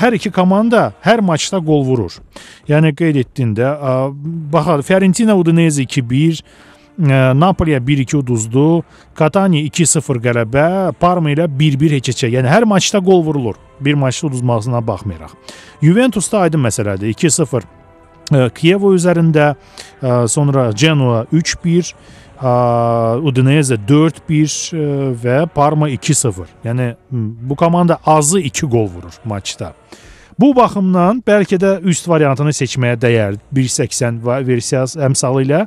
hər 0.00 0.16
iki 0.16 0.32
komanda 0.32 0.90
hər 1.04 1.20
maçda 1.20 1.60
qol 1.60 1.84
vurur. 1.86 2.18
Yəni 2.66 2.96
qeyd 2.96 3.22
etdində, 3.26 3.76
baxaq 4.52 4.82
Fiorentina 4.88 5.36
Udinese 5.36 5.84
2-1 5.84 6.42
Napoliyə 7.02 7.78
1-2 7.80 8.18
uduzdu, 8.18 8.82
Katani 9.16 9.62
2-0 9.70 10.20
qələbə, 10.26 10.92
Parma 11.00 11.32
ilə 11.32 11.46
1-1 11.48 11.94
heç-heçə. 11.96 12.28
Yəni 12.34 12.50
hər 12.52 12.66
maçda 12.68 13.00
qol 13.00 13.24
vurulur. 13.24 13.56
Bir 13.80 13.96
maçda 13.96 14.26
uduzmasına 14.28 14.82
baxmayaraq. 14.86 15.32
Juventusda 15.82 16.44
aydın 16.44 16.66
məsələdir. 16.68 17.14
2-0 17.16 17.64
Kiyevo 18.54 18.92
üzərində, 18.96 19.54
sonra 20.28 20.70
Genoa 20.76 21.24
3-1 21.32 21.94
Udinese 22.42 23.76
4-1 23.88 25.14
və 25.22 25.36
Parma 25.54 25.88
2-0. 25.90 26.48
Yəni 26.64 26.94
bu 27.10 27.56
komanda 27.56 28.00
azı 28.06 28.40
2 28.40 28.66
gol 28.66 28.88
vurur 28.90 29.14
maçda. 29.24 29.72
Bu 30.38 30.50
baxımdan 30.56 31.20
bəlkə 31.26 31.58
də 31.60 31.76
üst 31.86 32.08
variantını 32.08 32.50
seçməyə 32.56 32.96
dəyər 32.98 33.36
1.80 33.54 34.22
versiyası 34.46 35.00
əmsalı 35.06 35.44
ilə. 35.46 35.66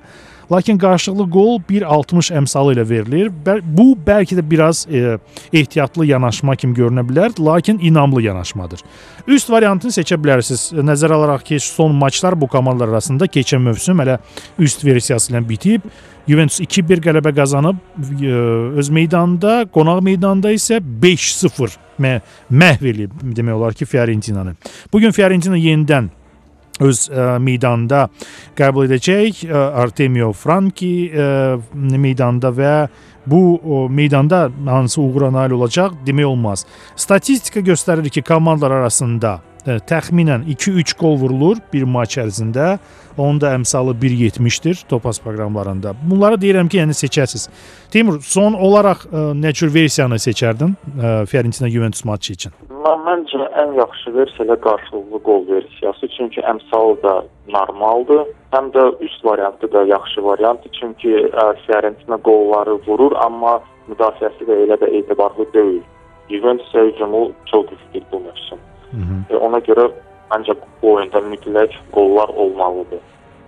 Lakin 0.52 0.78
qarşılıqlı 0.78 1.30
qol 1.32 1.60
1.60 1.70 2.32
əmsalı 2.40 2.76
ilə 2.76 2.86
verilir. 2.90 3.32
Bu 3.64 3.94
bəlkə 4.08 4.38
də 4.40 4.44
biraz 4.50 4.86
e, 4.88 5.18
ehtiyatlı 5.54 6.06
yanaşma 6.06 6.56
kimi 6.56 6.76
görünə 6.78 7.06
bilər, 7.08 7.34
lakin 7.40 7.80
inamlı 7.82 8.22
yanaşmadır. 8.22 8.84
Üst 9.28 9.50
variantını 9.50 9.92
seçə 9.96 10.20
bilərsiniz. 10.22 10.68
Nəzərə 10.86 11.18
alaraq 11.18 11.46
ki, 11.50 11.60
son 11.60 11.96
maçlar 11.96 12.38
bu 12.42 12.48
komandalar 12.48 12.94
arasında 12.94 13.26
keçən 13.26 13.64
mövsüm 13.66 14.04
hələ 14.04 14.20
üst 14.60 14.86
versiyası 14.86 15.34
ilə 15.34 15.42
bitib. 15.50 15.88
Juventus 16.28 16.60
2-1 16.62 17.02
qələbə 17.06 17.34
qazanıb 17.38 17.82
e, 18.22 18.36
öz 18.82 18.90
meydanında, 18.90 19.66
qonaq 19.74 20.02
meydanında 20.06 20.54
isə 20.54 20.82
5-0 20.82 21.78
məhv 22.02 22.86
eləyib 22.92 23.18
demək 23.36 23.54
olar 23.54 23.74
ki, 23.74 23.86
Fiorentinanı. 23.86 24.56
Bu 24.94 25.00
gün 25.00 25.12
Fiorentina 25.12 25.58
yenidən 25.58 26.10
öz 26.80 27.02
ə, 27.10 27.16
e, 27.16 27.26
meydanında 27.40 28.06
qəbul 28.58 28.90
edəcək 28.90 29.46
ə, 29.46 29.50
e, 29.50 29.66
Artemio 29.86 30.32
Franki 30.36 31.10
ə, 31.12 31.28
meydanda 31.74 32.52
və 32.56 32.76
bu 33.26 33.42
o, 33.58 33.90
meydanda 33.90 34.50
hansı 34.66 35.02
uğura 35.02 35.32
nail 35.34 35.56
olacaq 35.58 35.96
demək 36.06 36.26
olmaz. 36.30 36.66
Statistika 36.96 37.60
göstərir 37.60 38.10
ki, 38.10 38.22
komandalar 38.22 38.84
arasında 38.84 39.40
təxminən 39.66 40.46
2-3 40.54 40.94
gol 41.00 41.18
vurulur 41.22 41.62
bir 41.74 41.84
maç 41.90 42.18
ərzində. 42.22 42.78
Onun 43.18 43.40
da 43.40 43.54
əmsalı 43.56 43.94
1.70-dir 44.02 44.82
Topaz 44.90 45.22
proqramlarında. 45.24 45.94
Bunları 46.10 46.36
deyirəm 46.42 46.68
ki, 46.68 46.82
yəni 46.82 46.96
seçəsiz. 46.98 47.48
Teymur, 47.92 48.20
son 48.20 48.58
olaraq 48.60 49.06
ə, 49.08 49.22
nə 49.40 49.54
cür 49.56 49.72
versiyanı 49.74 50.20
seçərdin 50.20 50.76
ə, 50.76 51.14
Fiorentina 51.32 51.70
Juventus 51.72 52.04
matçı 52.06 52.34
üçün? 52.34 52.58
Məncə 53.06 53.48
ən 53.62 53.76
yaxşı 53.78 54.12
versiya 54.16 54.56
qarşılıqlı 54.66 55.20
qol 55.24 55.48
versiyası, 55.48 56.08
çünki 56.18 56.44
əmsalı 56.52 56.98
da 57.04 57.16
normaldır. 57.54 58.26
Həm 58.52 58.72
də 58.76 58.86
üst 59.06 59.26
variantı 59.26 59.72
da 59.72 59.86
yaxşı 59.88 60.24
variantdır, 60.24 60.72
çünki 60.80 61.16
ə, 61.32 61.48
Fiorentina 61.66 62.18
qolları 62.28 62.76
vurur, 62.88 63.16
amma 63.26 63.62
müdafiəsi 63.88 64.50
də 64.50 64.62
elə 64.68 64.80
də 64.84 64.92
etibarlı 65.00 65.48
deyil. 65.54 65.84
Juventus 66.30 66.74
hücumu 66.74 67.32
çox 67.46 67.66
güclüdür 67.70 68.08
bu 68.12 68.20
mövsüm. 68.20 68.60
E, 69.30 69.36
ona 69.36 69.60
görə 69.60 69.90
Ancaq 70.36 70.58
bu 70.82 70.94
oyunda 70.96 71.22
mütləq 71.22 71.76
qollar 71.94 72.30
olmalıdır 72.30 73.02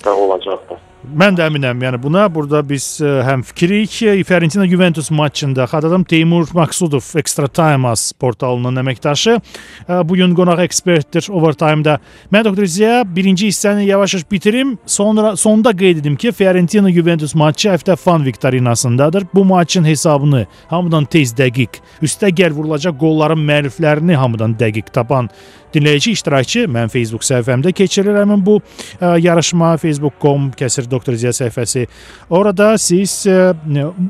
və 0.06 0.12
olacaqdır. 0.24 0.78
Mən 1.08 1.38
də 1.38 1.46
əminəm. 1.48 1.80
Yəni 1.86 2.00
buna 2.04 2.26
burada 2.34 2.60
biz 2.68 2.86
e, 3.00 3.08
həm 3.24 3.44
fikirik. 3.48 3.94
Fiorentina 4.28 4.68
Juventus 4.68 5.12
maçında 5.12 5.64
xatırladım 5.64 6.04
Teymur 6.04 6.48
Maksudov 6.54 7.06
Extra 7.16 7.48
Time 7.48 7.88
as 7.88 8.12
portalının 8.12 8.82
əməkdaşı. 8.82 9.38
Ə, 9.88 10.02
bu 10.10 10.18
gün 10.20 10.36
qonaq 10.36 10.60
ekspertdir 10.66 11.30
Overtime-da. 11.32 12.00
Mən 12.34 12.44
doktor 12.46 12.66
Ziya 12.66 13.04
birinci 13.16 13.48
hissəni 13.48 13.86
yavaş-yavaş 13.88 14.32
bitirim. 14.32 14.78
Sonra 14.86 15.36
sonda 15.36 15.72
qeyd 15.72 16.02
edim 16.04 16.16
ki, 16.16 16.32
Fiorentina 16.32 16.92
Juventus 16.92 17.36
maçı 17.36 17.70
həftə 17.70 17.96
fan 17.96 18.26
viktorinasındadır. 18.26 19.28
Bu 19.34 19.46
maçın 19.46 19.86
hesabını 19.86 20.46
hamıdan 20.68 21.06
tez 21.06 21.32
dəqiq, 21.38 21.80
üstə 22.04 22.34
gəl 22.36 22.52
vurulacaq 22.52 23.00
qolların 23.00 23.40
müəlliflərini 23.40 24.16
hamıdan 24.16 24.58
dəqiq 24.60 24.92
tapan 24.92 25.32
dinləyici 25.78 26.16
iştirakçı 26.18 26.66
mən 26.74 26.92
Facebook 26.92 27.26
səhifəmdə 27.28 27.74
keçirir 27.78 28.18
həmin 28.20 28.44
bu 28.46 28.60
ə, 28.60 29.16
yarışma 29.22 29.76
facebook.com 29.82 30.52
kəsir 30.58 30.90
doktor 30.90 31.16
Ziya 31.18 31.36
səhifəsi. 31.38 31.86
Orada 32.30 32.74
siz 32.82 33.22
ə, 33.30 33.54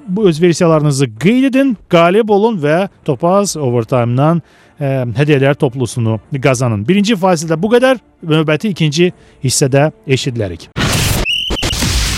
bu 0.07 0.29
öz 0.31 0.41
versiyalarınızı 0.41 1.11
qeyd 1.19 1.51
edin, 1.51 1.75
qalib 1.91 2.31
olun 2.33 2.57
və 2.63 2.87
Topaz 3.05 3.57
Overtime-dan 3.57 4.41
hədiyyələr 4.79 5.55
toplusunu 5.57 6.19
qazanın. 6.43 6.85
Birinci 6.87 7.17
fasilədə 7.17 7.57
bu 7.61 7.71
qədər. 7.73 8.01
Növbəti 8.27 8.73
ikinci 8.73 9.11
hissədə 9.43 9.91
eşidilərik. 10.07 10.69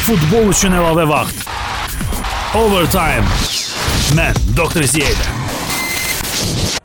Futbol 0.08 0.52
üçün 0.52 0.76
əlavə 0.76 1.08
vaxt. 1.10 1.46
Overtime. 2.58 3.28
Mən 4.18 4.36
Doktor 4.58 4.84
Ziya. 4.90 5.49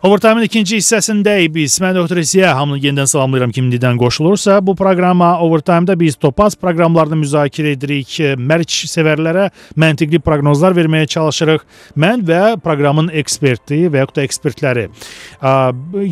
Overtime-ın 0.05 0.45
ikinci 0.45 0.77
hissəsindəyik 0.77 1.55
biz. 1.55 1.79
Mən 1.81 1.97
Dr. 1.97 2.19
Ziya 2.29 2.51
hamını 2.59 2.77
yenidən 2.85 3.07
salamlayıram 3.09 3.53
kimdidən 3.57 3.97
qoşulursa. 3.97 4.59
Bu 4.61 4.75
proqrama 4.77 5.31
Overtime-da 5.41 5.95
biz 6.01 6.19
topaz 6.21 6.59
proqramlarını 6.61 7.17
müzakirə 7.23 7.73
edirik. 7.73 8.13
Mərc 8.37 8.83
sevərlərə 8.93 9.47
məntiqli 9.81 10.21
proqnozlar 10.21 10.77
verməyə 10.77 11.07
çalışırıq. 11.15 11.65
Mən 11.97 12.21
və 12.29 12.41
proqramın 12.61 13.09
eksperti 13.23 13.79
və 13.89 14.03
yaxud 14.03 14.19
da 14.19 14.27
ekspertləri. 14.29 14.85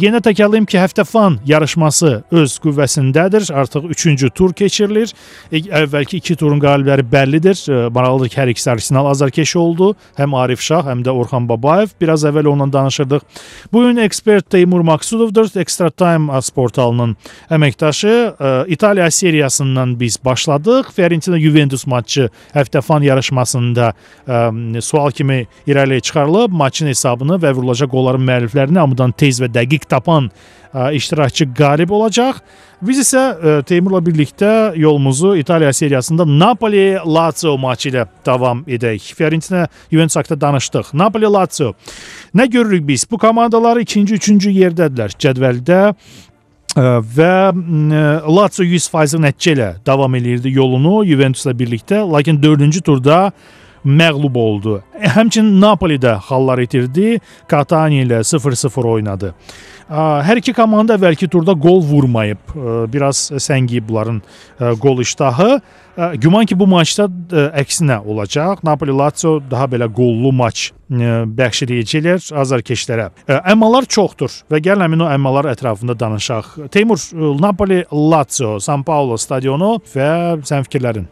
Yenə 0.07 0.23
təkrarlayım 0.25 0.71
ki, 0.73 0.81
həftə 0.81 1.05
fan 1.05 1.37
yarışması 1.45 2.15
öz 2.33 2.57
qüvvəsindədir. 2.65 3.51
Artıq 3.53 3.93
3-cü 3.93 4.33
tur 4.33 4.57
keçirilir. 4.57 5.13
E, 5.53 5.61
əvvəlki 5.83 6.23
2 6.25 6.39
turun 6.41 6.65
qalibləri 6.65 7.05
bəllidir. 7.13 7.61
Maraqlıdır 7.93 8.33
ki, 8.33 8.41
hər 8.41 8.57
ikisi 8.57 8.73
Arsenal 8.73 9.13
azarkeş 9.13 9.55
oldu. 9.67 9.93
Həm 10.17 10.41
Arif 10.41 10.65
Şah, 10.65 10.89
həm 10.89 11.05
də 11.05 11.13
Orxan 11.13 11.53
Babayev. 11.53 11.93
Biraz 12.01 12.25
əvvəl 12.25 12.55
onunla 12.57 12.73
danışırdıq. 12.81 13.29
Bu 13.73 13.83
gün 13.83 13.97
ekspert 13.97 14.51
Teymur 14.51 14.81
Maksudovdur. 14.81 15.49
Extra 15.61 15.91
Time 15.91 16.33
As 16.33 16.51
portalının 16.51 17.17
əməkdaşı. 17.51 18.15
İtaliya 18.69 19.11
seriyasından 19.11 20.01
biz 20.01 20.19
başladıq. 20.25 20.93
Fiorentina 20.97 21.41
Juventus 21.41 21.87
maçı 21.87 22.31
həftə 22.55 22.81
fan 22.81 23.03
yarışmasında 23.03 23.93
sual 24.81 25.11
kimi 25.11 25.47
irəliyə 25.67 26.01
çıxarılıb. 26.01 26.51
Maçın 26.53 26.87
hesabını 26.87 27.41
və 27.43 27.55
vurulacaq 27.55 27.91
qolların 27.91 28.27
müəlliflərini 28.27 28.79
hamıdan 28.79 29.13
tez 29.13 29.41
və 29.41 29.51
dəqiq 29.53 29.89
tapan 29.89 30.31
iştirakçı 30.73 31.55
qalib 31.55 31.91
olacaq. 31.91 32.41
Biz 32.83 32.99
isə 33.05 33.21
ə, 33.23 33.51
Teymurla 33.62 34.01
birlikdə 34.03 34.73
yolumuzu 34.75 35.37
İtaliya 35.39 35.73
seriyasında 35.73 36.25
Napoli 36.27 36.97
Lazio 37.07 37.55
maçı 37.59 37.93
ilə 37.93 38.09
davam 38.27 38.65
edək. 38.67 39.12
Fiorentina 39.15 39.69
Juventus 39.93 40.17
haqqında 40.19 40.41
danışdıq. 40.41 40.91
Napoli 40.99 41.31
Lazio. 41.31 41.77
Nə 42.35 42.49
görürük 42.51 42.89
biz? 42.89 43.07
Bu 43.11 43.19
komandalar 43.19 43.79
ikinci, 43.79 44.19
üçüncü 44.19 44.51
yerdədirlər 44.51 45.15
cədvəldə 45.15 45.81
və 46.75 47.33
Lazio 48.27 48.67
100% 48.67 49.23
nəticə 49.29 49.55
ilə 49.55 49.71
davam 49.87 50.19
eləyirdi 50.19 50.51
yolunu 50.51 51.05
Juventusla 51.07 51.55
birlikdə, 51.55 52.03
lakin 52.03 52.43
4-cü 52.43 52.83
turda 52.83 53.29
məğlub 53.85 54.39
oldu. 54.39 54.79
Həmçinin 55.03 55.61
Napoli 55.61 55.99
də 55.99 56.15
hallar 56.29 56.62
itirdi, 56.62 57.21
Katani 57.51 58.05
ilə 58.07 58.23
0-0 58.23 58.89
oynadı. 58.97 59.35
Hər 59.93 60.39
iki 60.41 60.55
komanda 60.57 60.95
əvvəlki 60.97 61.27
turda 61.29 61.53
qol 61.59 61.83
vurmayıb. 61.85 62.55
Biraz 62.89 63.27
səngiyib 63.43 63.89
bunların 63.91 64.23
qol 64.81 65.03
iştahı. 65.03 65.59
Güman 66.23 66.47
ki 66.49 66.57
bu 66.57 66.65
maçda 66.71 67.05
əksinə 67.61 67.99
olacaq. 68.09 68.62
Napoli 68.65 68.95
Lazio 68.97 69.35
daha 69.51 69.67
belə 69.69 69.91
qollu 69.93 70.33
maç 70.33 70.71
bəxş 70.89 71.67
edəcəklər 71.67 72.31
azarkeşlərə. 72.41 73.11
Əmmalar 73.53 73.85
çoxdur 73.85 74.33
və 74.49 74.62
gəlin 74.65 74.87
həmin 74.87 75.05
o 75.05 75.11
əmmalar 75.12 75.51
ətrafında 75.53 75.99
danışaq. 75.99 76.71
Teymur, 76.73 77.03
Napoli 77.43 77.83
Lazio, 77.93 78.57
San 78.61 78.87
Paulo 78.87 79.19
stadionu 79.21 79.75
və 79.93 80.41
sən 80.49 80.65
fikirlərin? 80.71 81.11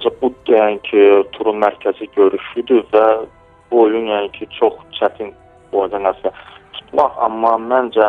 Məncə 0.00 0.10
bu 0.20 0.32
yəni 0.48 0.80
ki, 0.88 1.00
turun 1.32 1.60
mərkəzi 1.60 2.08
görüşüdür 2.16 2.84
və 2.92 3.26
bu 3.70 3.82
oyun 3.84 4.08
yəni 4.08 4.30
ki, 4.32 4.46
çox 4.58 4.74
çətin 4.96 5.32
bu 5.72 5.82
oyunda 5.82 5.98
nəsə 6.08 6.32
tutmaq, 6.72 7.12
amma 7.20 7.58
məncə 7.58 8.08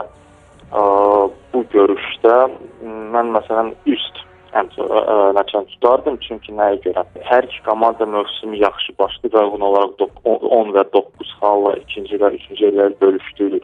ə, 0.72 0.82
bu 1.52 1.64
görüşdə 1.74 2.36
mən 3.12 3.34
məsələn 3.36 3.74
üst 3.86 4.24
nəticəni 4.52 5.68
tutardım. 5.76 6.18
Çünki 6.24 6.52
nəyə 6.52 6.80
görə? 6.84 7.04
Hər 7.24 7.44
iki 7.44 7.62
komanda 7.64 8.06
mövsümü 8.06 8.58
yaxşı 8.64 8.94
başladı 9.00 9.36
və 9.36 9.44
uyğun 9.48 9.68
olaraq 9.68 10.08
10 10.24 10.74
və 10.76 10.84
9 10.94 11.36
xalla 11.40 11.76
ikinci 11.84 12.20
və 12.20 12.34
üçüncü 12.36 12.66
yerləri 12.66 12.96
bölüşdürür. 13.02 13.64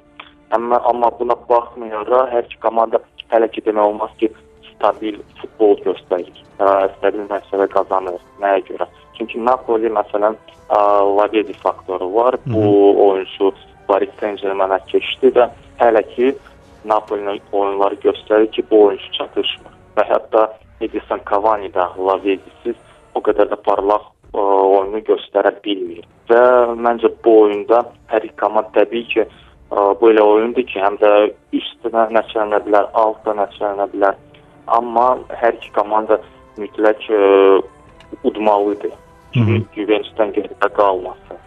Amma 0.52 0.80
amma 0.84 1.12
buna 1.20 1.36
baxmayaraq 1.50 2.32
hər 2.32 2.46
iki 2.48 2.60
komanda 2.64 3.00
hələ 3.32 3.52
ki 3.52 3.64
demək 3.66 3.84
olmaz 3.84 4.12
ki, 4.20 4.32
stabil 4.78 5.20
futbol 5.42 5.78
göstərir. 5.86 6.44
Stabil 6.98 7.26
nəticə 7.28 7.68
qazanır. 7.74 8.22
Nəyə 8.42 8.64
görə? 8.70 8.88
Çünki 9.18 9.42
Napoli 9.44 9.90
məsələn 9.90 10.38
Lavedi 11.18 11.54
faktoru 11.54 12.14
var. 12.16 12.36
Bu 12.46 12.62
Hı 12.62 12.68
-hı. 12.68 12.98
oyunçu 13.10 13.52
Paris 13.88 14.10
Saint-Germain-ə 14.20 14.80
keçdi 14.92 15.32
və 15.38 15.50
hələ 15.80 16.04
ki 16.16 16.36
Napolinin 16.86 17.42
oyunları 17.52 17.96
göstərir 17.96 18.52
ki, 18.52 18.64
bu 18.72 18.84
oyunçu 18.86 19.12
çatışmır. 19.12 19.74
Və 19.98 20.04
hətta 20.12 20.50
Edison 20.82 21.22
Cavani 21.30 21.70
də 21.74 21.88
Lavedisiz 22.08 22.76
o 23.16 23.20
qədər 23.20 23.50
də 23.52 23.58
parlaq 23.66 24.06
ə, 24.34 24.40
oyunu 24.78 25.02
göstərə 25.08 25.52
bilmir. 25.64 26.06
Və 26.30 26.44
məncə 26.86 27.12
bu 27.24 27.34
oyunda 27.42 27.84
hər 28.12 28.28
iki 28.28 28.38
komanda 28.38 28.70
təbii 28.78 29.08
ki, 29.14 29.26
ə, 29.72 29.88
bu 30.00 30.12
elə 30.12 30.24
oyundur 30.24 30.68
ki, 30.70 30.80
həm 30.80 31.00
də 31.02 31.12
üstünə 31.60 32.08
nəticələnə 32.16 32.62
bilər, 32.68 32.92
altda 32.94 33.36
nəticələnə 33.42 33.90
bilər. 33.96 34.20
Amma 34.68 35.18
hər 35.42 35.56
iki 35.56 35.72
komanda 35.76 36.20
mütləq 36.60 37.06
ə, 37.14 37.20
udmalıdır 38.28 38.96
ki, 39.36 39.62
Juventusdan 39.76 40.34
geridə 40.36 40.70
qalmasın. 40.76 41.44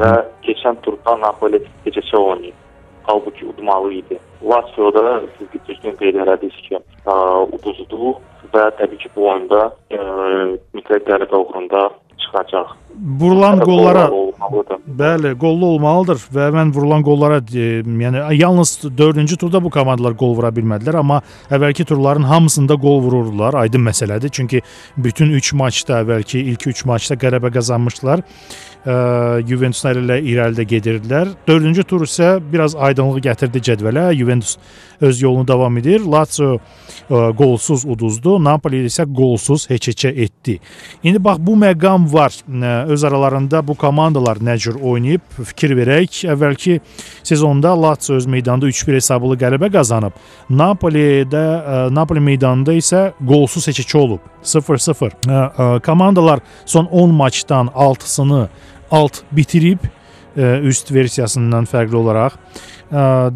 Və 0.00 0.12
keçən 0.46 0.78
turda 0.84 1.16
Napoli 1.20 1.60
gecəçə 1.84 2.18
oynayıb. 2.18 2.62
Halbuki 3.06 3.46
udmalı 3.46 3.92
idi. 4.00 4.18
Lazio-da 4.42 5.20
siz 5.38 5.52
düzgün 5.68 5.94
qeyd 6.00 6.18
elədiniz 6.24 6.56
ki, 6.68 6.80
ə, 7.06 7.14
uduzduq 7.54 8.50
və 8.54 8.64
təbii 8.80 9.02
ki, 9.04 9.12
bu 9.14 9.28
oyunda 9.30 9.68
ə, 9.94 10.00
mütləq 10.74 11.06
qələbə 11.06 11.42
uğrunda 11.44 11.88
çıxacaq. 12.22 12.74
Vurulan 13.20 13.60
qollara 13.60 14.08
Bəli, 15.00 15.32
qollu 15.40 15.66
olmalıdır 15.74 16.20
və 16.34 16.48
mən 16.54 16.70
vurulan 16.74 17.02
qollara 17.06 17.38
e, 17.40 17.80
yəni 17.82 18.22
yalnız 18.36 18.74
4-cü 18.98 19.38
turda 19.40 19.62
bu 19.64 19.70
komandalar 19.72 20.16
qol 20.18 20.36
vura 20.36 20.52
bilmədilər, 20.54 21.00
amma 21.00 21.22
əvvəlki 21.50 21.86
turların 21.88 22.28
hamısında 22.28 22.76
qol 22.80 23.00
vururdular. 23.06 23.56
Aydın 23.64 23.86
məsələdir. 23.88 24.30
Çünki 24.32 24.62
bütün 24.96 25.32
3 25.40 25.52
maçda, 25.52 26.02
əvvəlki 26.04 26.44
ilk 26.52 26.68
3 26.74 26.84
maçda 26.84 27.18
qələbə 27.20 27.52
qazanmışdılar. 27.56 28.22
Juventusla 28.86 29.96
ilə 29.98 30.20
irəlidə 30.22 30.62
gedirdilər. 30.70 31.32
4-cü 31.48 31.84
tur 31.90 32.04
isə 32.06 32.36
biraz 32.52 32.76
aydınlıq 32.78 33.24
gətirdi 33.24 33.62
cədvələ. 33.70 34.12
Juventus 34.14 34.56
öz 35.02 35.22
yolunu 35.22 35.48
davam 35.48 35.78
edir. 35.78 36.04
Lazio 36.06 36.60
qolsuz 37.08 37.82
uduzdu. 37.82 38.36
Napoli 38.42 38.84
isə 38.86 39.04
qolsuz 39.10 39.66
heç-heçə 39.70 40.12
etdi. 40.14 40.60
İndi 41.02 41.18
bax 41.24 41.40
bu 41.42 41.56
məqam 41.58 42.06
var. 42.12 42.32
Öz 42.86 43.04
aralarında 43.04 43.60
bu 43.66 43.74
komandalar 43.74 44.38
nə 44.38 44.54
cür 44.58 44.78
oynayıb 44.78 45.20
fikir 45.42 45.74
verək. 45.76 46.22
Əvvəlki 46.30 46.78
sezonda 47.26 47.74
Lazio 47.82 48.16
öz 48.16 48.26
meydanda 48.30 48.70
3-1 48.70 49.00
hesablı 49.00 49.34
qələbə 49.42 49.72
qazanıb. 49.74 50.14
Napolidə 50.50 51.90
Napoli 51.90 52.22
meydanında 52.22 52.78
isə 52.78 53.10
qolsuz 53.18 53.66
heç-heçə 53.66 53.98
olub. 53.98 54.22
0-0. 54.46 55.82
Komandalar 55.82 56.38
son 56.64 56.86
10 56.86 57.14
maçdan 57.14 57.66
6-sını 57.66 58.46
alt 58.90 59.22
bitirib 59.32 59.84
üst 60.36 60.92
versiyasından 60.92 61.64
fərqli 61.64 61.96
olaraq 61.96 62.34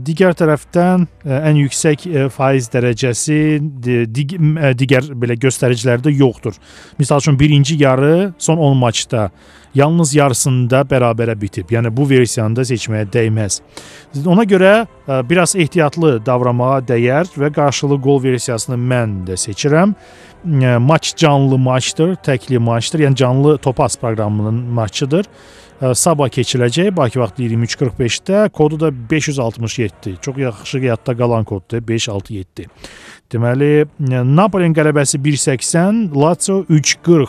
digər 0.06 0.36
tərəfdən 0.38 1.06
ən 1.26 1.56
yüksək 1.64 2.04
faiz 2.34 2.68
dərəcəsi 2.70 3.38
digər 4.78 5.08
belə 5.18 5.34
göstəricilərdə 5.40 6.12
yoxdur. 6.12 6.54
Məsəl 7.00 7.24
üçün 7.24 7.38
birinci 7.40 7.78
yarı 7.80 8.32
son 8.38 8.60
10 8.60 8.76
maçda 8.78 9.30
yalnız 9.74 10.14
yarısında 10.14 10.80
bərabərə 10.90 11.36
bitib. 11.40 11.70
Yəni 11.70 11.92
bu 11.96 12.08
versiyanı 12.10 12.56
da 12.56 12.66
seçməyə 12.66 13.06
dəyməz. 13.12 13.60
Ona 14.26 14.44
görə 14.48 14.72
biraz 15.28 15.56
ehtiyatlı 15.56 16.18
davranmağa 16.26 16.80
dəyər 16.88 17.30
və 17.38 17.52
qarşılıqlı 17.54 18.02
qol 18.02 18.22
versiyasını 18.22 18.76
mən 18.76 19.16
də 19.28 19.38
seçirəm. 19.40 19.94
Maç 20.80 21.14
canlı 21.16 21.58
maçdır, 21.58 22.14
təkli 22.26 22.58
maçdır. 22.58 23.06
Yəni 23.06 23.16
canlı 23.16 23.58
Topaz 23.58 23.98
proqramının 24.00 24.62
maçıdır 24.74 25.26
sabah 25.80 26.28
keçiriləcək 26.28 26.96
Bakı 26.96 27.20
vaxtı 27.20 27.42
23:45-də, 27.42 28.50
kodu 28.50 28.80
da 28.80 29.10
567. 29.10 30.16
Çox 30.20 30.38
yaxşı 30.38 30.78
yadda 30.78 31.16
qalan 31.16 31.44
koddur 31.44 31.88
567. 31.88 32.66
Deməli, 33.32 33.86
Napolinin 34.36 34.74
qələbəsi 34.74 35.22
1.80, 35.24 36.12
Lazio 36.14 36.64
3.40. 36.68 37.28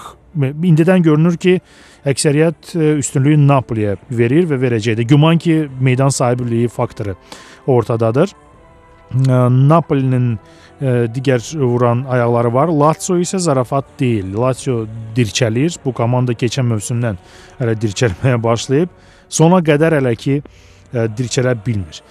İndidən 0.64 1.02
görünür 1.02 1.38
ki, 1.38 1.62
əksəriyyət 2.06 2.76
üstünlüyü 2.98 3.38
Napoliyə 3.42 3.98
verir 4.12 4.48
və 4.50 4.58
verəcəkdir. 4.62 5.06
Güman 5.10 5.38
ki, 5.42 5.68
meydan 5.80 6.10
sahibliyi 6.10 6.68
faktoru 6.68 7.16
ortadadır. 7.68 8.32
Napolinin 9.12 10.40
digər 10.82 11.44
vuran 11.60 12.06
ayaqları 12.10 12.54
var. 12.54 12.72
Lazio 12.74 13.20
isə 13.22 13.38
zarafat 13.38 13.86
deyil. 14.00 14.32
Lazio 14.34 14.86
dirçəlir. 15.16 15.76
Bu 15.86 15.94
komanda 15.94 16.34
keçən 16.34 16.66
mövsümdən 16.72 17.20
hələ 17.60 17.76
dirçəlməyə 17.84 18.42
başlayıb. 18.42 18.90
Sona 19.30 19.60
qədər 19.62 20.00
hələ 20.00 20.16
ki 20.16 20.42
dirçələ 20.92 21.54
bilmir. 21.66 22.02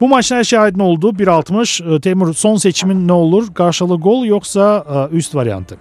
Bu 0.00 0.08
maçın 0.08 0.36
hər 0.36 0.44
şey 0.44 0.58
aydın 0.58 0.80
oldu. 0.80 1.14
1.60. 1.18 2.00
Teymur 2.02 2.34
son 2.34 2.56
seçimin 2.56 3.08
nə 3.08 3.12
olur? 3.12 3.48
Qarşılıqlı 3.54 3.96
gol 4.02 4.24
yoxsa 4.26 5.08
üst 5.12 5.34
variantı? 5.34 5.76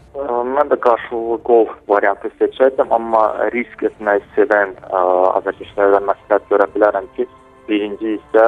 Mən 0.70 0.78
də 0.78 0.84
qarşılıqlı 0.86 1.38
gol 1.46 1.64
variantı 1.90 2.30
seçərdim, 2.38 2.92
amma 2.94 3.24
risk 3.56 3.82
etməyi 3.90 4.22
sevən 4.36 4.76
azarkeşlərdən 4.94 6.06
məsləhət 6.12 6.46
görə 6.52 6.68
bilərəm 6.76 7.08
ki, 7.16 7.26
birinci 7.66 8.12
isə 8.20 8.46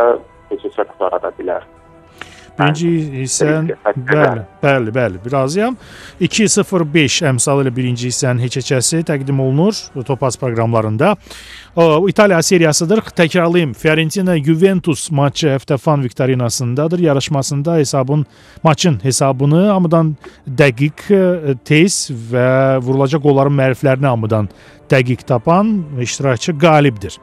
keçəcək 0.52 0.92
qutarada 0.92 1.34
bilər. 1.40 1.66
Birinci 2.60 2.90
hissən 3.24 3.70
bəli, 3.96 4.44
bəli, 4.62 4.92
bəli, 4.94 5.22
razıyam. 5.32 5.78
2.05 6.22 7.22
əmsalı 7.32 7.66
ilə 7.66 7.72
birinci 7.76 8.10
hissənin 8.12 8.44
heç-heçəsi 8.44 9.02
təqdim 9.08 9.40
olunur 9.42 9.78
Topaz 10.06 10.38
proqramlarında. 10.38 11.16
O, 11.76 12.10
İtaliya 12.10 12.42
seriyasıdır. 12.44 13.02
Təkrarlayım. 13.18 13.74
Fiorentina 13.74 14.36
Juventus 14.38 15.08
maçı 15.12 15.54
həftə 15.56 15.78
fan 15.78 16.04
viktorinasındadır. 16.04 17.00
Yarışmasında 17.00 17.76
hesabın 17.76 18.26
maçın 18.64 19.00
hesabını 19.04 19.66
hamıdan 19.68 20.16
dəqiq, 20.48 21.08
e, 21.16 21.56
tez 21.66 22.12
və 22.32 22.78
vurulacaq 22.84 23.24
qolların 23.24 23.58
məriflərini 23.58 24.12
hamıdan 24.12 24.50
dəqiq 24.92 25.24
tapan 25.28 25.74
iştirakçı 26.02 26.58
qalibdir. 26.60 27.18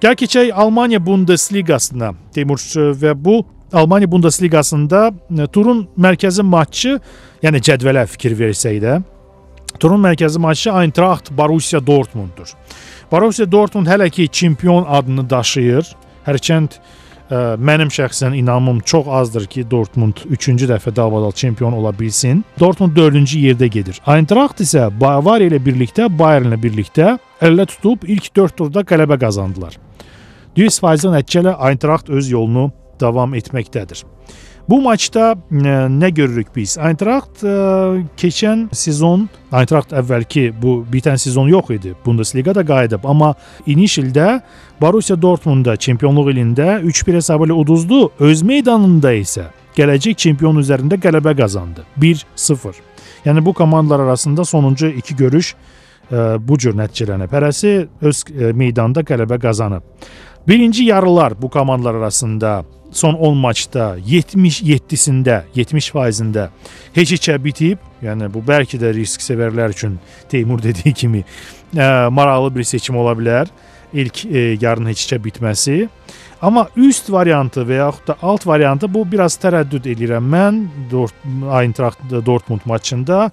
Gəl 0.00 0.14
keçək 0.14 0.52
Almaniya 0.54 1.02
Bundesliqasına. 1.06 2.12
Teymur 2.34 2.62
və 3.02 3.12
bu 3.18 3.42
Almaniya 3.72 4.10
Bundesliqasında 4.10 5.12
e, 5.38 5.46
turun 5.46 5.84
mərkəzi 6.00 6.42
matçı, 6.42 6.96
yəni 7.42 7.60
cədvələ 7.64 8.06
fikir 8.08 8.36
versək 8.38 8.78
də, 8.80 9.00
turun 9.80 10.00
mərkəzi 10.00 10.40
matçı 10.40 10.72
Eintracht 10.72 11.30
Borussia 11.36 11.80
Dortmunddur. 11.86 12.54
Borussia 13.12 13.52
Dortmund 13.52 13.86
hələ 13.86 14.10
ki 14.10 14.28
çempion 14.28 14.86
adını 14.88 15.26
daşıyır. 15.30 15.92
Hərçənd 16.26 16.78
ə, 16.78 16.80
e, 17.28 17.42
mənim 17.60 17.92
şəxsən 17.92 18.36
inamım 18.40 18.80
çox 18.80 19.08
azdır 19.20 19.46
ki, 19.52 19.66
Dortmund 19.70 20.24
3-cü 20.30 20.70
dəfə 20.72 20.94
dalbadal 20.96 21.32
çempion 21.32 21.76
ola 21.76 21.92
bilsin. 21.98 22.44
Dortmund 22.60 22.96
4-cü 22.96 23.44
yerdə 23.50 23.68
gedir. 23.68 24.00
Eintracht 24.06 24.64
isə 24.64 24.88
Bavariya 25.00 25.52
ilə 25.52 25.60
birlikdə, 25.64 26.08
Bayern 26.18 26.48
ilə 26.48 26.62
birlikdə 26.62 27.18
əllə 27.44 27.68
tutub 27.68 28.08
ilk 28.08 28.32
4 28.36 28.56
turda 28.56 28.80
qələbə 28.88 29.20
qazandılar. 29.20 29.76
100% 30.56 31.12
nəticələ 31.12 31.52
Eintracht 31.68 32.08
öz 32.10 32.32
yolunu 32.32 32.70
davam 33.00 33.34
etməkdədir. 33.34 34.04
Bu 34.68 34.82
maçda 34.82 35.32
e, 35.50 35.56
nə 35.88 36.10
görürük 36.12 36.50
biz? 36.56 36.76
Eintracht 36.78 37.40
e, 37.40 37.52
keçən 38.20 38.66
sezon 38.76 39.24
Eintracht 39.48 39.94
əvvəlki 39.96 40.50
bu 40.62 40.82
bitən 40.92 41.16
sezon 41.16 41.48
yox 41.48 41.70
idi. 41.72 41.94
Bundesliqada 42.04 42.66
qayıdıb, 42.68 43.06
amma 43.08 43.32
iniş 43.66 43.98
ildə 44.02 44.26
Borussia 44.80 45.16
Dortmundda 45.22 45.76
çempionluq 45.76 46.28
ilində 46.34 46.82
3-1 46.82 47.16
hesabı 47.22 47.48
ilə 47.48 47.56
uduzdu. 47.62 48.02
Öz 48.20 48.44
meydanında 48.44 49.14
isə 49.22 49.48
gələcək 49.78 50.20
çempion 50.26 50.60
üzərində 50.60 51.00
qələbə 51.00 51.32
qazandı. 51.40 51.86
1-0. 51.96 52.84
Yəni 53.24 53.44
bu 53.44 53.52
komandalar 53.52 54.04
arasında 54.04 54.44
sonuncu 54.44 54.86
iki 55.00 55.16
görüş 55.16 55.54
bu 56.40 56.58
cür 56.58 56.76
nəticələnib. 56.76 57.32
Hərəsi 57.32 57.72
öz 58.00 58.22
meydanda 58.56 59.04
qələbə 59.04 59.40
qazanıb. 59.42 59.84
Birinci 60.48 60.84
yarılar 60.84 61.42
bu 61.42 61.50
komandalar 61.50 61.94
arasında 61.94 62.64
son 62.90 63.14
10 63.14 63.36
maçda 63.36 63.98
77-sində, 63.98 65.42
70%-də 65.56 66.48
heç-heçə 66.96 67.36
bitib. 67.44 67.82
Yəni 68.02 68.30
bu 68.32 68.40
bəlkə 68.40 68.80
də 68.80 68.94
risk 68.96 69.20
sevərlər 69.20 69.74
üçün 69.74 69.98
Teymur 70.30 70.62
dediyi 70.62 70.94
kimi 70.94 71.20
ə, 71.76 72.08
maraqlı 72.08 72.54
bir 72.54 72.64
seçim 72.64 72.96
ola 72.96 73.12
bilər. 73.18 73.52
İlk 73.92 74.22
ə, 74.24 74.44
yarının 74.62 74.88
heç-heçə 74.94 75.18
bitməsi. 75.20 75.82
Amma 76.40 76.68
üst 76.80 77.12
variantı 77.12 77.66
və 77.68 77.82
yaxud 77.82 78.08
da 78.08 78.16
alt 78.22 78.46
variantı 78.46 78.88
bu 78.94 79.04
biraz 79.12 79.36
tərəddüd 79.42 79.90
edirəm 79.92 80.32
mən 80.32 80.62
Dort 80.90 81.28
Eintracht 81.60 82.00
Dortmund 82.24 82.64
maçında. 82.64 83.26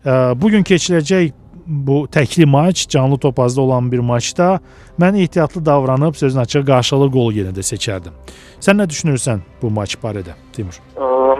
Ə, 0.00 0.32
bu 0.40 0.48
gün 0.56 0.64
keçiriləcək 0.64 1.34
bu 1.68 2.06
təkli 2.08 2.46
maç, 2.46 2.88
canlı 2.88 3.18
topazda 3.18 3.60
olan 3.60 3.92
bir 3.92 3.98
maçda 3.98 4.60
mən 5.00 5.22
ehtiyatlı 5.22 5.66
davranıb 5.66 6.14
sözün 6.14 6.40
açığı 6.40 6.64
qarşılı 6.66 7.10
qol 7.12 7.32
yenə 7.36 7.52
də 7.52 7.64
seçərdim. 7.70 8.14
Sən 8.60 8.80
nə 8.80 8.88
düşünürsən 8.88 9.44
bu 9.62 9.70
maç 9.70 9.96
barədə, 10.02 10.34
Timur? 10.52 10.80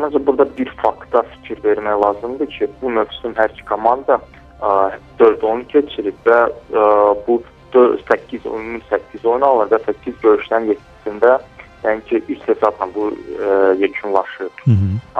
Məncə 0.03 0.21
burada 0.27 0.47
bir 0.59 0.69
faktda 0.83 1.23
fikir 1.23 1.63
vermək 1.65 2.03
lazımdır 2.05 2.47
ki, 2.47 2.69
bu 2.83 2.91
mövsüm 2.91 3.33
hər 3.35 3.51
iki 3.55 3.65
komanda 3.65 4.21
4-10 5.19 5.65
keçirib 5.73 6.21
və 6.27 6.39
ə, 6.73 6.85
bu 7.27 7.43
8 7.73 8.47
ümumi 8.47 8.81
8 8.91 9.25
oyun 9.25 9.47
alır 9.49 9.73
və 9.73 9.81
8 9.87 10.21
görüşdən 10.23 10.71
7-sində 10.75 11.39
yəni 11.85 12.05
ki, 12.11 12.23
üst 12.29 12.47
hesabla 12.49 12.89
bu 12.95 13.11
ə, 13.11 13.81
yekunlaşır. 13.81 14.53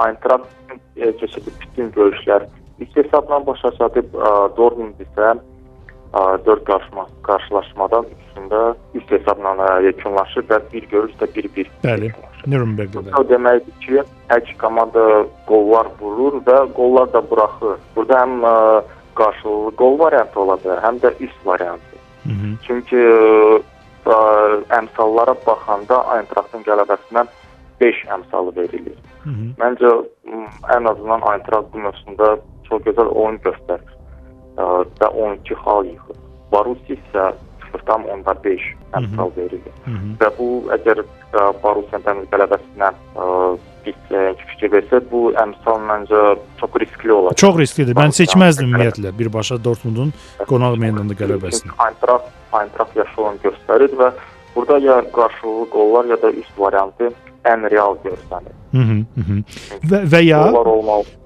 Eintracht 0.05 0.47
keçirdiyi 0.95 1.55
bütün 1.65 1.91
görüşlər 1.97 2.47
İlk 2.79 2.95
hesabla 2.95 3.45
başa 3.47 3.71
çatıb 3.71 4.13
Dortmund 4.57 4.99
isə 5.03 5.35
4 6.45 6.65
qarşıma, 6.65 7.05
qarşılaşmadan 7.23 8.05
üçündə 8.15 8.73
üst 8.97 9.11
hesabla 9.11 9.79
yekunlaşır 9.81 10.47
və 10.49 10.59
bir 10.73 10.87
görüş 10.89 11.13
də 11.21 11.27
1-1. 11.35 11.67
Bəli. 11.83 12.11
Nürnbergdə. 12.47 13.03
Bu 13.17 13.23
deməkdir 13.29 13.75
ki, 13.83 14.03
hər 14.29 14.41
iki 14.41 14.55
komanda 14.57 15.03
qollar 15.47 15.89
vurur 15.99 16.39
və 16.47 16.57
qollar 16.73 17.11
da 17.13 17.21
buraxır. 17.29 17.77
Burada 17.95 18.21
həm 18.23 18.37
ə, 18.47 18.53
qarşılıqlı 19.19 19.75
qol 19.81 19.99
variantı 19.99 20.39
ola 20.39 20.55
bilər, 20.63 20.81
həm 20.85 21.01
də 21.03 21.11
üst 21.19 21.45
variantı. 21.45 21.99
Hı 22.23 22.29
-hı. 22.29 22.53
Çünki 22.67 23.01
ə, 24.05 24.17
əmsallara 24.79 25.35
baxanda 25.45 25.99
Eintrachtın 26.15 26.63
qələbəsindən 26.63 27.27
5 27.81 28.05
əmsalı 28.15 28.55
verilir. 28.55 28.97
Hı 29.23 29.29
-hı. 29.29 29.45
Məncə 29.61 29.91
ən 30.75 30.89
azından 30.91 31.21
Eintracht 31.33 31.73
bu 31.73 31.77
mövsümdə 31.77 32.37
çox 32.69 32.83
gözəl 32.87 33.11
oyun 33.13 33.39
göstərir 33.45 33.95
və 34.99 35.07
12 35.09 35.61
xal 35.63 35.85
yığır. 35.87 36.17
Borussia 36.51 36.95
isə 36.97 37.29
0.5 37.69 38.63
əmsal 38.97 39.33
verir. 39.35 39.61
Və 40.19 40.29
bu 40.37 40.47
əgər 40.73 41.03
Borussia 41.61 41.99
təmiz 42.05 42.29
qələbəsinə 42.31 42.89
bir 43.85 43.95
fikir 44.53 44.73
versə, 44.73 44.99
bu 45.11 45.29
əmsal 45.39 45.77
məncə 45.85 46.23
çox 46.59 46.81
riskli 46.81 47.13
olacaq. 47.13 47.39
Çox 47.39 47.61
risklidir. 47.61 47.95
Mən 47.97 48.15
seçməzdim 48.17 48.67
ümumiyyətlə 48.71 49.13
birbaşa 49.19 49.59
Dortmundun 49.63 50.11
qonaq 50.49 50.75
meydanında 50.81 51.15
qələbəsini. 51.21 51.71
Eintracht 51.85 52.33
Eintracht 52.59 52.97
yaxşı 52.97 53.21
oyun 53.21 53.39
göstərir 53.45 53.93
və 53.99 54.11
burada 54.55 54.79
ya 54.81 55.01
qarşılıqlı 55.13 55.69
qollar 55.69 56.05
ya 56.09 56.21
da 56.21 56.31
üst 56.31 56.59
variantı 56.59 57.11
ən 57.47 57.69
real 57.71 57.97
görsənir. 58.03 58.55
-hı, 58.73 59.05
hı. 59.27 59.37
Və, 59.89 60.01
və 60.11 60.21
ya 60.23 60.41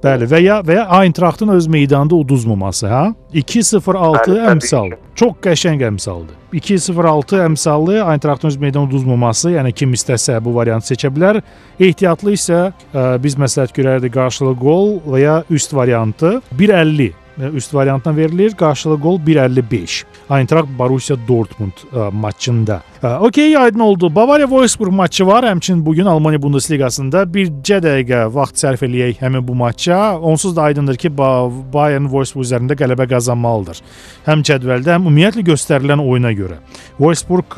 Bəli, 0.03 0.27
və 0.31 0.39
ya 0.43 0.59
və 0.63 0.75
ya 0.77 0.85
Eintrachtın 1.01 1.47
öz 1.47 1.67
meydanında 1.67 2.15
uduzmaması, 2.15 2.87
ha? 2.87 3.13
2-0-6 3.33 4.37
əmsal. 4.51 4.93
Çox 5.15 5.33
qəşəng 5.43 5.83
əmsaldır. 5.87 6.35
2-0-6 6.53 7.41
əmsallı 7.45 7.97
Eintrachtın 8.11 8.47
öz 8.47 8.57
meydanında 8.57 8.89
uduzmaması, 8.89 9.51
yəni 9.51 9.73
kim 9.73 9.93
istəsə 9.93 10.39
bu 10.43 10.55
variantı 10.55 10.93
seçə 10.93 11.11
bilər. 11.13 11.41
Ehtiyatlı 11.79 12.35
isə 12.37 12.61
ə, 12.93 13.07
biz 13.23 13.35
məsləhət 13.39 13.75
görərdik 13.75 14.13
qarşılıqlı 14.13 14.59
qol 14.59 14.95
və 15.07 15.19
ya 15.23 15.43
üst 15.49 15.73
variantı 15.73 16.41
1.50 16.59 17.22
üst 17.53 17.73
variantına 17.73 18.15
verilir. 18.17 18.51
Qarşılıqlı 18.51 19.01
qol 19.01 19.19
1.55. 19.19 20.03
Eintracht 20.29 20.67
Borussia 20.79 21.17
Dortmund 21.27 21.83
ə, 21.93 22.11
maçında. 22.11 22.81
Ə, 23.03 23.17
okey, 23.19 23.57
aydın 23.57 23.79
oldu. 23.79 24.15
Bavariya 24.15 24.47
Wolfsburg 24.47 24.91
maçı 24.91 25.27
var. 25.27 25.43
Həmçinin 25.43 25.85
bu 25.85 25.93
gün 25.93 26.05
Almaniya 26.05 26.41
Bundesliqasında 26.41 27.23
bircə 27.33 27.79
dəqiqə 27.83 28.23
vaxt 28.33 28.61
sərf 28.63 28.85
eləyək 28.85 29.19
həmin 29.21 29.47
bu 29.47 29.55
maça. 29.55 30.17
Onsuz 30.19 30.55
da 30.55 30.61
aydındır 30.61 30.95
ki, 30.95 31.11
Bayern 31.17 32.09
Wolfsburg 32.11 32.45
üzərində 32.45 32.77
qələbə 32.79 33.09
qazanmalıdır. 33.09 33.81
Həm 34.27 34.45
cədvəldə, 34.49 34.95
həm 34.95 35.07
ümumiyyətlə 35.07 35.45
göstərilən 35.51 36.03
oyuna 36.03 36.31
görə. 36.37 36.61
Wolfsburg 36.97 37.57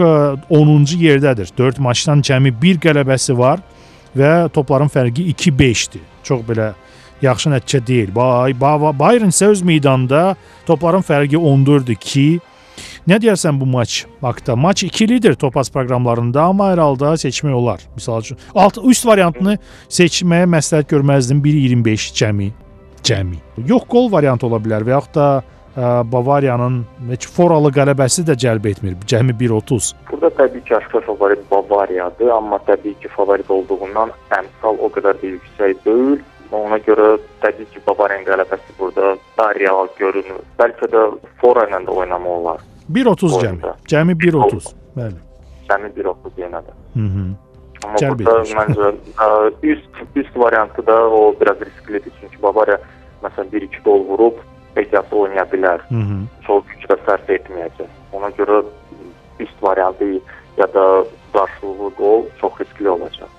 10-cu 0.49 0.99
yerdədir. 1.03 1.51
4 1.57 1.79
maçdan 1.79 2.21
cəmi 2.25 2.55
1 2.61 2.81
qələbəsi 2.87 3.37
var 3.37 3.61
və 4.15 4.49
topların 4.53 4.89
fərqi 4.91 5.29
2-5-dir. 5.35 6.03
Çox 6.25 6.41
belə 6.47 6.73
yaxşı 7.21 7.53
nəticə 7.53 7.81
deyil. 7.87 8.11
Bay, 8.15 8.55
Bayern 8.59 9.31
isə 9.33 9.51
öz 9.53 9.61
meydanda 9.61 10.35
topların 10.67 11.05
fərqi 11.05 11.39
14-2. 11.39 12.27
Nə 13.07 13.19
deyirsən 13.21 13.59
bu 13.61 13.67
maç 13.69 14.03
haqqında? 14.21 14.55
Maç 14.55 14.83
ikilidir 14.83 15.35
topaz 15.39 15.69
proqramlarında, 15.71 16.49
amma 16.49 16.71
hər 16.73 16.81
halda 16.81 17.13
seçmək 17.21 17.53
olar. 17.53 17.83
Məsəl 17.95 18.23
üçün, 18.25 18.39
alt 18.55 18.79
üst 18.81 19.05
variantını 19.05 19.57
seçməyə 19.87 20.49
məsləhət 20.49 20.89
görməzdim 20.91 21.43
1.25 21.45 22.07
cəmi. 22.19 22.51
Cəmi. 23.05 23.37
Yox 23.69 23.85
qol 23.89 24.09
variantı 24.11 24.47
ola 24.49 24.57
bilər 24.57 24.83
və 24.87 24.95
yaxud 24.95 25.13
da 25.19 25.27
ə, 25.37 26.01
Bavariyanın 26.11 26.81
heç 27.11 27.27
foralı 27.29 27.69
qələbəsi 27.75 28.25
də 28.25 28.35
cəlb 28.41 28.65
etmir. 28.71 28.97
Cəmi 29.05 29.37
1.30. 29.37 29.93
Burada 30.09 30.31
təbii 30.41 30.65
ki, 30.65 30.75
aşkar 30.79 31.05
favorit 31.05 31.45
Bavariyadır, 31.51 32.33
amma 32.33 32.59
təbii 32.67 32.97
ki, 33.03 33.13
favorit 33.15 33.51
olduğundan 33.51 34.15
əmsal 34.39 34.81
o 34.81 34.89
qədər 34.97 35.21
də 35.21 35.35
yüksək 35.35 35.85
deyil. 35.85 36.17
Ona 36.51 36.77
görə 36.85 37.15
təbii 37.41 37.65
ki, 37.73 37.81
Bavariyanın 37.87 38.25
qələbəsi 38.27 38.75
burada 38.79 39.15
daha 39.37 39.53
real 39.57 39.87
görünür. 39.97 40.41
Bəlkə 40.59 40.89
də 40.93 41.05
fora 41.41 41.65
ilə 41.69 41.81
də 41.87 41.95
oynamaq 42.01 42.37
olar. 42.39 42.61
1.30 42.93 43.39
cəmi. 43.41 43.73
Cəmi 43.89 44.15
1.30. 44.21 44.69
Bəli. 44.95 45.19
Cəmi 45.69 45.91
1.30 45.97 46.43
yenə 46.43 46.61
də. 46.67 46.75
Mhm. 46.95 47.33
Amma 47.85 48.01
Cəlb 48.01 48.21
burada 48.21 48.43
məncə 48.57 48.91
ə, 49.17 49.29
üst 49.73 50.03
üst 50.21 50.37
variantı 50.37 50.85
da 50.87 50.95
o 51.09 51.35
biraz 51.41 51.61
risklidir. 51.61 52.13
Çünki 52.21 52.41
Bavariya 52.43 52.79
məsələn 53.23 53.51
1-2 53.53 53.83
gol 53.85 54.05
vurub 54.09 54.41
ehtiyatlı 54.75 55.17
oynaya 55.17 55.45
bilər. 55.51 55.79
Hı 55.89 56.01
-hı. 56.05 56.17
Çox 56.47 56.63
güc 56.71 56.87
də 56.89 56.97
sərf 57.07 57.29
etməyəcək. 57.37 57.89
Ona 58.13 58.29
görə 58.37 58.63
üst 59.39 59.63
variantı 59.63 60.05
ya 60.57 60.67
da 60.73 61.05
qarşılıqlı 61.33 61.89
gol 61.97 62.23
çox 62.41 62.59
riskli 62.59 62.89
olacaq. 62.89 63.34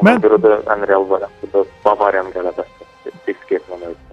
Ona 0.00 0.10
Mən... 0.10 0.22
görə 0.24 0.38
də 0.42 0.58
ən 0.74 0.86
real 0.88 1.08
variantı 1.10 1.50
da 1.54 1.64
Bavariyanın 1.84 2.34
qələbəsi. 2.34 2.88
Risk 3.28 3.56
etməməlidir. 3.58 4.06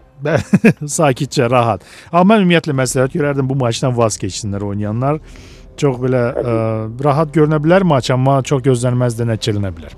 Sakitcə, 0.98 1.50
rahat. 1.52 1.86
Amma 2.12 2.36
mən 2.36 2.46
ümumiyyətlə 2.46 2.76
məsləhət 2.78 3.18
görərdim 3.20 3.50
bu 3.50 3.58
maçdan 3.60 3.96
vaz 3.98 4.18
keçsinlər 4.22 4.66
oynayanlar. 4.72 5.22
Çox 5.78 6.00
belə 6.02 6.24
ə, 6.34 6.56
rahat 7.06 7.34
görünə 7.36 7.60
bilər 7.62 7.86
maç, 7.86 8.10
amma 8.14 8.40
çox 8.42 8.64
gözlənilməz 8.66 9.20
də 9.20 9.28
nəticələnə 9.30 9.74
bilər. 9.78 9.94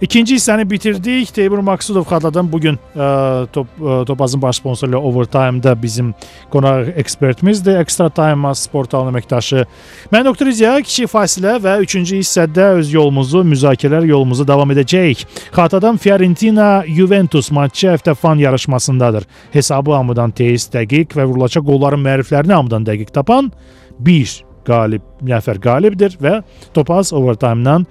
İkinci 0.00 0.34
hissəni 0.34 0.70
bitirdik. 0.70 1.34
Teymur 1.34 1.58
Maksudov 1.58 2.04
xatladan 2.08 2.48
bu 2.52 2.60
gün 2.60 2.78
ə, 2.96 3.46
top 3.52 3.68
ə, 3.78 4.04
Topazın 4.06 4.42
baş 4.42 4.56
sponsoru 4.56 4.98
Overtime-da 4.98 5.74
bizim 5.82 6.14
qonaq 6.52 6.90
ekspertimizdir. 6.98 7.78
Extra 7.78 8.08
Time 8.10 8.52
portalının 8.72 9.14
əməkdaşı. 9.14 9.64
Mən 10.12 10.24
doktor 10.26 10.50
İziya 10.50 10.76
kiçik 10.82 11.10
fasilə 11.12 11.56
və 11.62 11.76
3-cü 11.86 12.20
hissədə 12.22 12.72
öz 12.80 12.92
yolumuzu, 12.92 13.44
müzakirələr 13.54 14.06
yolumuzu 14.10 14.46
davam 14.48 14.70
edəcəyik. 14.74 15.26
Xatadan 15.54 15.96
Fiorentina 15.96 16.84
Juventus 16.86 17.50
matçı 17.50 17.92
həftə 17.94 18.14
fan 18.14 18.42
yarışmasındadır. 18.42 19.28
Hesabı 19.52 19.94
hamıdan 19.94 20.34
tez, 20.34 20.66
dəqiq 20.74 21.14
və 21.14 21.28
vurulacaq 21.28 21.66
qolların 21.66 22.02
məriflərini 22.02 22.52
hamıdan 22.52 22.86
dəqiq 22.86 23.14
tapan 23.14 23.52
1 23.98 24.53
qalib 24.66 25.04
nəfər 25.24 25.60
qalibdir 25.62 26.18
və 26.22 26.38
Topaz 26.76 27.12
Overtime-dan 27.16 27.86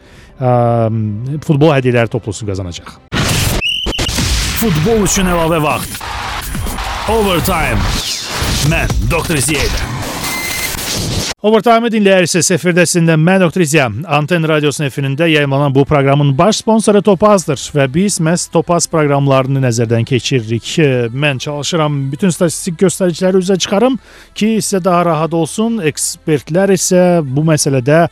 futbol 1.45 1.73
hədiyyələri 1.75 2.12
toplusunu 2.13 2.49
qazanacaq. 2.51 2.95
Futbol 4.63 5.03
üçün 5.07 5.27
əlavə 5.27 5.59
vaxt. 5.63 5.99
Overtime. 7.12 7.81
Mən 8.71 8.91
Doktor 9.12 9.41
Ziyədə. 9.43 10.02
Overtime 11.43 11.89
dinləyirsiniz. 11.91 12.53
Efirdəsində 12.56 13.17
mən 13.19 13.41
Dr. 13.43 13.65
İzya. 13.65 13.89
Anten 14.15 14.45
Radiosunun 14.47 14.88
efirində 14.88 15.25
yayımlanan 15.27 15.73
bu 15.75 15.84
proqramın 15.84 16.29
baş 16.38 16.62
sponsoru 16.62 17.01
Topazdır 17.03 17.60
və 17.75 17.89
biz 17.91 18.21
məhz 18.23 18.45
Topaz 18.53 18.88
proqramlarını 18.88 19.60
nəzərdən 19.65 20.08
keçiririk. 20.08 20.69
Mən 21.12 21.41
çalışıram 21.43 21.97
bütün 22.13 22.32
statistik 22.32 22.77
göstəriciləri 22.79 23.41
üzə 23.43 23.58
çıxarım 23.60 23.97
ki, 24.32 24.53
sizə 24.63 24.79
daha 24.86 25.01
rahat 25.10 25.36
olsun. 25.36 25.82
Ekspertlər 25.84 26.71
isə 26.77 27.01
bu 27.27 27.43
məsələdə 27.49 28.06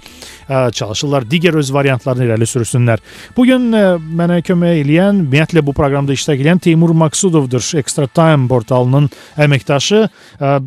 çalışırlar 0.52 1.24
digər 1.32 1.56
öz 1.56 1.72
variantlarını 1.72 2.28
irəli 2.28 2.50
sürsünlər. 2.52 3.00
Bu 3.38 3.48
gün 3.48 3.72
mənə 3.72 4.42
kömək 4.44 4.82
edən, 4.84 5.24
ümumiyyətlə 5.24 5.64
bu 5.64 5.72
proqramda 5.80 6.12
iştirak 6.20 6.44
edən 6.44 6.60
Teymur 6.68 6.92
Maksudovdur. 7.06 7.64
Extra 7.80 8.12
Time 8.12 8.52
portalının 8.52 9.08
əməkdaşı. 9.40 10.04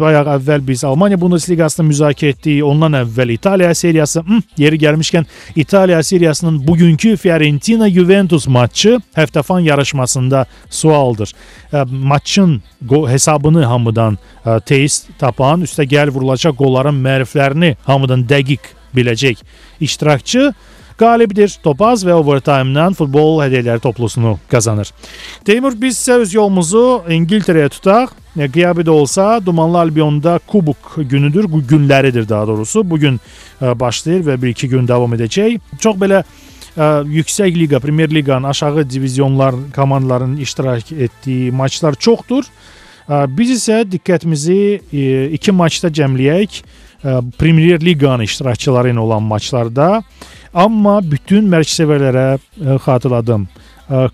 Bayaq 0.00 0.32
əvvəl 0.38 0.64
biz 0.64 0.88
Almaniya 0.88 1.20
Bundesliqasını 1.20 1.90
müzakirə 1.92 2.03
etdik 2.10 2.34
etdiyi 2.34 2.64
ondan 2.64 2.92
əvvəl 2.92 3.32
İtaliya 3.32 3.74
seriyası, 3.74 4.20
hı, 4.20 4.40
yeri 4.58 4.76
gəlmişkən 4.76 5.24
İtaliya 5.56 6.02
seriyasının 6.02 6.66
bugünkü 6.66 7.16
Fiorentina 7.16 7.90
Juventus 7.90 8.46
maçı 8.48 9.00
həftəfan 9.16 9.62
yarışmasında 9.62 10.46
sualdır. 10.70 11.34
Ə, 11.72 11.86
maçın 11.88 12.62
hesabını 13.08 13.64
hamıdan 13.64 14.18
ə, 14.44 14.60
tez 14.64 15.06
tapan, 15.18 15.62
üstə 15.62 15.86
gəl 15.86 16.10
vurulacaq 16.10 16.56
qolların 16.56 16.94
məriflərini 16.94 17.76
hamıdan 17.84 18.24
dəqiq 18.28 18.72
biləcək 18.94 19.42
iştirakçı 19.80 20.52
qalibdir. 20.98 21.56
Topaz 21.62 22.04
və 22.06 22.14
overtime-dan 22.16 22.94
futbol 22.98 23.40
hədiyyələri 23.42 23.82
toplusunu 23.82 24.36
qazanır. 24.50 24.92
Teymur 25.44 25.76
biz 25.80 25.98
isə 25.98 26.20
öz 26.22 26.34
yolumuzu 26.34 26.84
İngiltərəyə 27.18 27.72
tutaq. 27.74 28.14
Qiyabi 28.34 28.82
də 28.82 28.90
olsa 28.90 29.38
Dumanlı 29.46 29.78
Albionda 29.78 30.40
kubok 30.46 30.96
günüdür, 30.96 31.44
günləridir 31.44 32.28
daha 32.28 32.46
doğrusu. 32.46 32.82
Bu 32.90 32.98
gün 32.98 33.20
başlayır 33.60 34.24
və 34.26 34.34
1-2 34.42 34.66
gün 34.66 34.88
davam 34.88 35.14
edəcək. 35.14 35.60
Çox 35.78 35.96
belə 36.00 36.24
ə, 36.76 37.04
yüksək 37.06 37.54
liqa, 37.58 37.80
Premyer 37.80 38.10
Liqanın 38.10 38.48
aşağı 38.50 38.90
divizionlar 38.90 39.54
komandaların 39.74 40.36
iştirak 40.36 40.92
etdiyi 40.92 41.52
maçlar 41.52 41.94
çoxdur. 41.94 42.48
Ə, 43.08 43.24
biz 43.28 43.54
isə 43.58 43.82
diqqətimizi 43.90 44.60
ə, 44.80 45.04
iki 45.38 45.52
maçda 45.52 45.92
cəmləyək. 45.94 46.62
Ə, 47.04 47.18
Premyer 47.38 47.82
Liqanın 47.84 48.26
iştirakçıları 48.26 48.94
ilə 48.94 49.06
olan 49.06 49.22
maçlarda. 49.22 50.02
Amma 50.54 51.00
bütün 51.02 51.48
mərkəzsevərlərə 51.50 52.26
ə, 52.34 52.76
xatırladım. 52.84 53.48
Ə, 53.90 54.04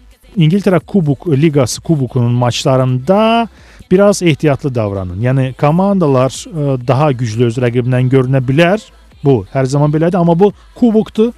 İngiltərə 0.40 0.80
Kubok 0.86 1.26
Liqası 1.28 1.82
kubokunun 1.84 2.32
maçlarında 2.32 3.48
biraz 3.90 4.22
ehtiyatlı 4.22 4.74
davranın. 4.74 5.20
Yəni 5.20 5.50
komandalar 5.60 6.32
ə, 6.32 6.78
daha 6.86 7.10
güclü 7.12 7.50
öz 7.50 7.58
rəqibindən 7.60 8.08
görünə 8.12 8.40
bilər. 8.40 8.80
Bu 9.24 9.42
hər 9.52 9.68
zaman 9.68 9.92
belədir, 9.92 10.16
amma 10.16 10.38
bu 10.38 10.52
kubokdur. 10.74 11.34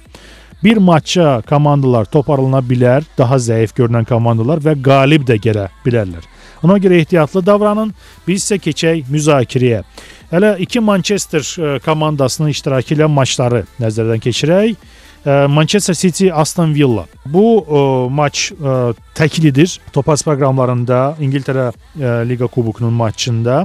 Bir 0.63 0.77
maçça 0.79 1.41
komandalar 1.49 2.05
toparlana 2.07 2.61
bilər, 2.63 3.03
daha 3.17 3.35
zəif 3.35 3.73
görünən 3.75 4.07
komandalar 4.07 4.61
və 4.63 4.77
qalib 4.79 5.25
də 5.27 5.35
gələ 5.43 5.67
bilərlər. 5.83 6.23
Ona 6.63 6.77
görə 6.79 7.01
ehtiyatlı 7.03 7.43
davranın. 7.45 7.91
Biz 8.27 8.45
isə 8.45 8.57
keçək 8.63 9.09
müzakirəyə. 9.11 9.81
Hələ 10.33 10.55
iki 10.59 10.79
Manchester 10.81 11.45
komandasının 11.85 12.49
iştirakı 12.49 12.95
ilə 12.95 13.05
maçları 13.05 13.67
nəzərdən 13.81 14.21
keçirək. 14.23 14.75
Manchester 15.25 15.93
City 15.93 16.31
Aston 16.33 16.73
Villa. 16.75 17.05
Bu 17.25 17.61
ə, 17.61 17.81
maç 18.11 18.49
ə, 18.51 18.93
təklidir. 19.15 19.77
Topaz 19.95 20.23
proqramlarında 20.25 21.15
İngiltərə 21.23 21.69
ə, 21.69 22.15
Liqa 22.27 22.49
Kubokunun 22.51 22.91
maçında 22.97 23.61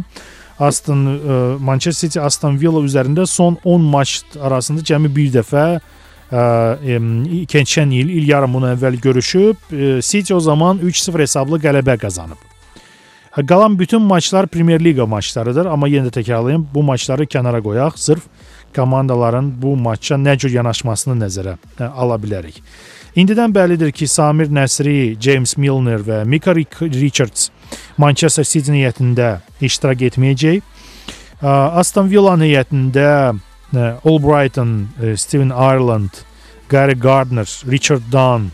Aston 0.59 1.07
ə, 1.09 1.39
Manchester 1.59 2.09
City 2.09 2.21
Aston 2.23 2.61
Villa 2.61 2.85
üzərində 2.85 3.27
son 3.27 3.57
10 3.65 3.89
maç 3.95 4.21
arasında 4.39 4.85
cəmi 4.87 5.11
bir 5.15 5.33
dəfə 5.41 5.65
keçən 7.49 7.95
il, 7.97 8.11
il 8.21 8.29
yarımından 8.29 8.77
əvvəl 8.77 9.01
görüşüb. 9.09 9.73
Ə, 9.73 9.91
City 10.05 10.37
o 10.37 10.41
zaman 10.45 10.79
3-0 10.85 11.25
hesablı 11.25 11.59
qələbə 11.65 11.99
qazanıb. 11.99 12.48
Qalan 13.47 13.79
bütün 13.79 14.03
maçlar 14.03 14.47
Premyer 14.47 14.85
Liqa 14.85 15.07
maçlarıdır, 15.07 15.67
amma 15.67 15.89
yenə 15.89 16.09
də 16.09 16.21
təkrarlayım, 16.21 16.67
bu 16.75 16.83
maçları 16.83 17.27
kənara 17.27 17.61
qoyaq, 17.63 17.95
sırf 17.97 18.23
komandaların 18.77 19.53
bu 19.63 19.77
maça 19.77 20.17
nə 20.19 20.35
cür 20.39 20.51
yanaşmasını 20.51 21.15
nəzərə 21.23 21.55
ə, 21.79 21.91
ala 21.95 22.17
bilərik. 22.19 22.63
İndidən 23.17 23.55
bəllidir 23.55 23.93
ki, 23.93 24.09
Samir 24.09 24.51
Nəsri, 24.51 25.17
James 25.21 25.57
Milner 25.57 26.03
və 26.03 26.25
Mika 26.25 26.55
Richards 26.55 27.51
Manchester 27.99 28.45
City 28.45 28.75
heyətində 28.75 29.39
iştirak 29.61 30.03
etməyəcək. 30.11 30.61
Aston 31.43 32.11
Villa 32.11 32.35
heyətində 32.39 33.39
Albrighton, 34.05 34.89
Steven 35.17 35.51
Ireland, 35.51 36.25
Gary 36.69 36.95
Gardner, 36.95 37.47
Richard 37.71 38.03
Dunn 38.13 38.51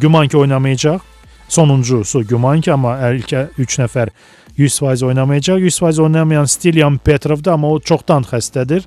güman 0.00 0.28
ki 0.28 0.38
oynamayacaq. 0.38 1.15
Sonuncusu 1.48 2.26
güman 2.26 2.60
ki, 2.60 2.72
amma 2.72 2.98
ilk 3.14 3.32
3 3.58 3.78
nəfər 3.84 4.10
100% 4.58 5.04
oynamayacaq. 5.06 5.60
100% 5.60 6.02
oynamayan 6.02 6.44
Stilian 6.44 6.98
Petrov'da 6.98 7.52
amma 7.52 7.70
o 7.70 7.80
çoxdan 7.80 8.24
xəstədir 8.26 8.86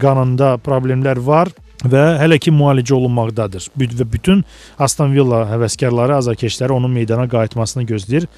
qanında 0.00 0.56
problemlər 0.60 1.20
var 1.24 1.48
və 1.84 2.02
hələ 2.20 2.38
ki 2.40 2.52
müalicə 2.52 2.94
olunmaqdadır. 2.96 3.70
Və 3.76 4.04
bütün 4.12 4.44
Aston 4.78 5.14
Villa 5.14 5.44
həvəskarları, 5.48 6.18
azarkeşləri 6.20 6.72
onun 6.72 6.90
meydana 6.90 7.28
qayıtmasını 7.28 7.86
gözləyir. 7.88 8.28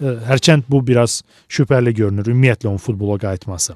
Hərçənd 0.00 0.64
bu 0.64 0.80
biraz 0.86 1.18
şübhəli 1.52 1.92
görünür 1.92 2.30
ümumiyyətlə 2.32 2.70
onun 2.70 2.80
futbola 2.80 3.18
qayıtması. 3.20 3.74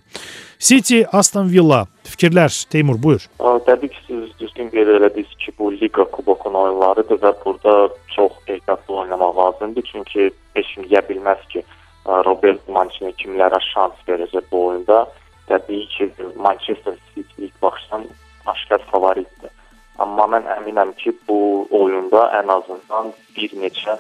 City, 0.59 1.03
Aston 1.13 1.51
Villa 1.53 1.83
fikirlər 2.09 2.49
Teymur 2.73 2.97
buyur. 3.03 3.27
Təbii 3.67 3.93
ki, 3.93 4.01
siz 4.07 4.31
düzgün 4.41 4.71
qeyd 4.73 4.89
elədiniz 4.95 5.35
ki, 5.37 5.53
bu 5.59 5.69
Liqa 5.77 6.07
Kubokunun 6.15 6.57
oyunlarıdır 6.63 7.21
və 7.27 7.35
burada 7.45 7.75
çox 8.17 8.41
ehtiyatlı 8.65 8.95
oynamaq 8.95 9.37
lazımdır. 9.37 9.83
Çünki 9.93 10.31
heç 10.55 10.75
kim 10.75 10.85
deyə 10.85 11.03
bilməz 11.09 11.49
ki, 11.53 11.63
Robert 12.07 12.69
Mancini 12.69 13.13
kimlərə 13.21 13.61
şans 13.73 13.97
verəcək 14.09 14.49
bu 14.53 14.67
oyunda 14.67 15.07
təbii 15.49 15.87
ki, 15.89 16.11
Manchester 16.37 16.97
City 17.15 17.45
ilk 17.45 17.63
başdan 17.63 18.07
aşkar 18.47 18.81
favoritdir. 18.91 19.51
Amma 19.99 20.25
mən 20.25 20.49
əminəm 20.59 20.95
ki, 20.97 21.13
bu 21.29 21.67
oyunda 21.71 22.29
ən 22.41 22.49
azından 22.57 23.13
bir 23.37 23.53
neçə 23.61 23.99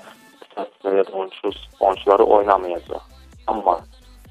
səviyyədə 0.56 1.12
oyunçu 1.12 1.52
oyunçuları 1.80 2.24
oynamayacaq. 2.24 3.02
Amma 3.46 3.78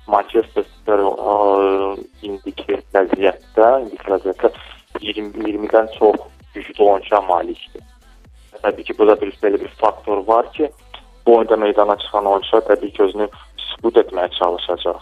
Manchester 0.08 0.64
City 0.64 2.28
indiki 2.28 2.82
vəziyyətdə, 2.94 3.70
indiki 3.86 4.12
vəziyyətdə 4.12 4.54
20-20-dən 5.02 5.98
çox 5.98 6.30
güclü 6.54 6.84
oyunçuya 6.84 7.22
malikdir. 7.22 7.93
Təbii 8.64 8.84
ki, 8.88 8.96
burada 8.98 9.20
bir 9.22 9.32
belə 9.44 9.60
bir 9.62 9.72
faktor 9.82 10.24
var 10.28 10.52
ki, 10.54 10.70
bu 11.26 11.36
oyunda 11.38 11.56
meydana 11.58 11.98
çıxan 12.00 12.26
oyunçular 12.26 12.64
təbii 12.70 12.94
ki, 12.96 13.04
özünü 13.04 13.28
sübut 13.58 13.98
etməyə 14.04 14.32
çalışacaq 14.40 15.02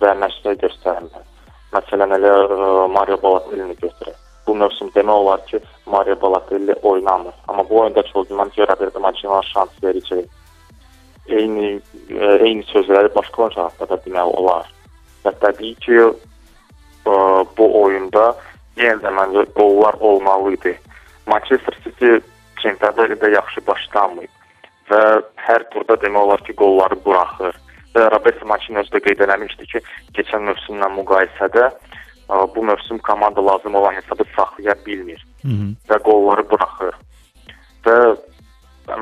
və 0.00 0.14
nəticə 0.22 0.54
göstərməli. 0.62 1.26
Məsələn, 1.72 2.14
elə 2.18 2.32
Mario 2.92 3.16
Balotelli 3.22 3.76
götürək. 3.82 4.16
Bu 4.46 4.54
mövsüm 4.56 4.90
demək 4.94 5.20
olar 5.22 5.46
ki, 5.46 5.60
Mario 5.86 6.20
Balotelli 6.20 6.74
oynamır. 6.82 7.34
Amma 7.48 7.68
bu 7.70 7.80
oyunda 7.80 8.02
çox 8.12 8.28
güman 8.28 8.52
görə 8.56 8.78
bilirdim, 8.80 9.02
Mancini 9.02 9.42
şans 9.52 9.82
verəcək. 9.82 10.24
Eyni 11.28 11.80
eyni 12.40 12.64
sözləri 12.72 13.12
başqa 13.14 13.42
oyuncu 13.42 13.60
haqqında 13.60 13.88
da 13.90 14.00
demək 14.04 14.36
olar. 14.40 14.70
Və 15.24 15.32
təbii 15.42 15.74
ki, 15.84 15.98
bu 17.58 17.66
oyunda 17.82 18.30
yenə 18.76 19.00
də 19.04 19.12
məncə 19.12 19.44
qollar 19.56 20.00
olmalı 20.00 20.54
idi. 20.56 20.78
Manchester 21.26 21.76
City 21.84 22.20
çempionatda 22.62 23.28
yaxşı 23.34 23.66
başlamayıb 23.66 24.34
və 24.90 25.00
hər 25.48 25.64
turda 25.72 25.98
demək 26.02 26.24
olar 26.26 26.44
ki, 26.46 26.54
qolları 26.56 26.98
buraxır 27.04 27.56
və 27.94 28.06
Robert 28.14 28.44
Maçin 28.46 28.80
özü 28.80 28.94
də 28.94 29.02
qeyd 29.06 29.24
eləmişdi 29.26 29.68
ki, 29.72 29.82
keçən 30.16 30.46
mövsümlə 30.48 30.88
müqayisədə 30.96 31.66
ə, 31.68 32.40
bu 32.54 32.64
mövsüm 32.70 32.98
komanda 33.08 33.44
lazım 33.46 33.74
olan 33.74 33.94
hesabı 34.00 34.24
saxlaya 34.36 34.74
bilmir 34.86 35.24
Hı 35.42 35.48
-hı. 35.48 35.68
və 35.88 35.98
qolları 36.08 36.50
buraxır. 36.50 36.94
Və 37.84 37.96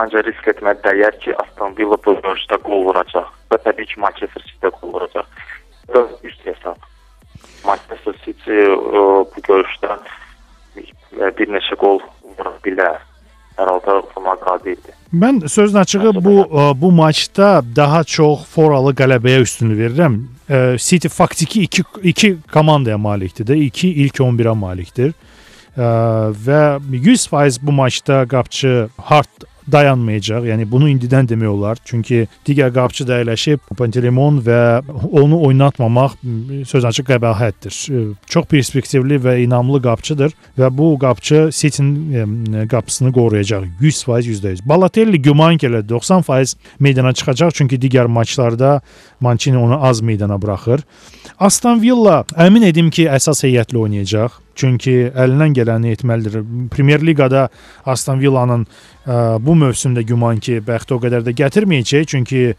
məncə 0.01 0.25
risk 0.27 0.49
etməyə 0.53 0.77
dəyər 0.87 1.19
ki, 1.23 1.37
Aston 1.43 1.77
Villa 1.79 1.99
bu 2.07 2.19
görüşdə 2.27 2.59
qol 2.67 2.85
vuracaq 2.89 3.31
və 3.51 3.59
təbii 3.65 3.87
ki, 3.87 4.01
Manchester 4.01 4.43
City 4.43 4.71
qol 4.81 4.93
vuracaq. 4.93 5.27
Və 5.89 6.07
üst 6.23 6.47
hesab. 6.47 6.79
Manchester 7.65 8.15
City 8.25 8.59
ə, 8.67 9.03
bu 9.33 9.41
görüşdə 9.49 9.99
bir 11.39 11.49
neçə 11.49 11.77
qol 11.77 12.01
vura 12.23 12.53
bilər 12.65 12.99
hər 13.57 13.73
halda 13.73 13.99
oxumağa 14.03 14.37
qadirdir. 14.45 14.95
Mən 15.15 15.49
sözün 15.49 15.79
açığı 15.79 16.15
bu 16.25 16.37
bu 16.81 16.93
maçda 16.93 17.63
daha 17.77 18.05
çox 18.05 18.45
foralı 18.55 18.93
qələbəyə 18.95 19.41
üstünlük 19.43 19.79
verirəm. 19.85 20.19
City 20.79 21.09
faktiki 21.09 21.63
2 21.63 21.85
2 22.03 22.37
komandaya 22.53 22.99
malikdir 22.99 23.47
də, 23.47 23.55
2 23.55 23.89
ilk 23.89 24.21
11-ə 24.21 24.55
malikdir. 24.55 25.15
Və 25.77 26.63
100% 26.81 27.63
bu 27.63 27.73
maçda 27.73 28.25
qapçı 28.29 28.89
Hart 28.97 29.45
dayanmayacaq. 29.73 30.47
Yəni 30.51 30.67
bunu 30.71 30.89
indidən 30.91 31.29
demək 31.29 31.51
olar. 31.51 31.81
Çünki 31.85 32.27
digər 32.47 32.73
qapıçı 32.75 33.07
da 33.09 33.21
əyləşib 33.23 33.63
Pantelimon 33.79 34.41
və 34.47 34.61
onu 35.11 35.41
oynatmamaq 35.49 36.17
söz 36.69 36.87
açıq 36.91 37.09
qəbahətdir. 37.11 37.79
Çox 38.31 38.49
perspektivli 38.51 39.19
və 39.23 39.39
inamlı 39.45 39.83
qapıçıdır 39.83 40.35
və 40.59 40.71
bu 40.79 40.93
qapıçı 41.03 41.49
City-nin 41.53 42.69
qapısını 42.69 43.13
qoruyacaq 43.13 43.67
100% 43.81 44.31
%100. 44.31 44.69
Balotelli 44.69 45.23
güman 45.23 45.59
ki, 45.59 45.67
90% 45.67 46.57
meydana 46.81 47.13
çıxacaq 47.13 47.51
çünki 47.55 47.77
digər 47.77 48.07
maçlarda 48.07 48.81
Mancini 49.21 49.59
onu 49.59 49.85
az 49.85 50.01
meydana 50.01 50.43
buraxır. 50.43 50.81
Aston 51.39 51.83
Villa 51.83 52.25
əmin 52.37 52.69
edim 52.69 52.91
ki, 52.91 53.09
əsas 53.09 53.45
heyətlə 53.45 53.79
oynayacaq. 53.79 54.46
Çünki 54.57 54.95
əlindən 55.13 55.55
gələni 55.57 55.93
etməlidir. 55.97 56.41
Premyer 56.73 57.03
Liqada 57.05 57.47
Aston 57.87 58.21
Villa-nın 58.23 58.65
ə, 58.65 59.19
bu 59.45 59.57
mövsümdə 59.61 60.05
güman 60.09 60.41
ki, 60.43 60.61
bəxti 60.67 60.97
o 60.97 61.01
qədər 61.03 61.27
də 61.27 61.37
gətirməyəcək. 61.37 62.07
Çünki 62.15 62.45
ə, 62.53 62.55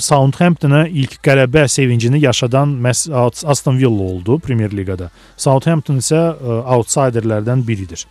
Southamptona 0.00 0.86
ilk 0.88 1.18
qələbə 1.24 1.66
sevincini 1.68 2.22
yaşadan 2.24 2.72
məhz 2.84 3.08
Aston 3.12 3.80
Villa 3.80 4.12
oldu 4.14 4.38
Premyer 4.40 4.72
Liqada. 4.76 5.10
Southampton 5.36 6.00
isə 6.00 6.22
ə, 6.32 6.62
outsiderlərdən 6.78 7.66
biridir 7.68 8.08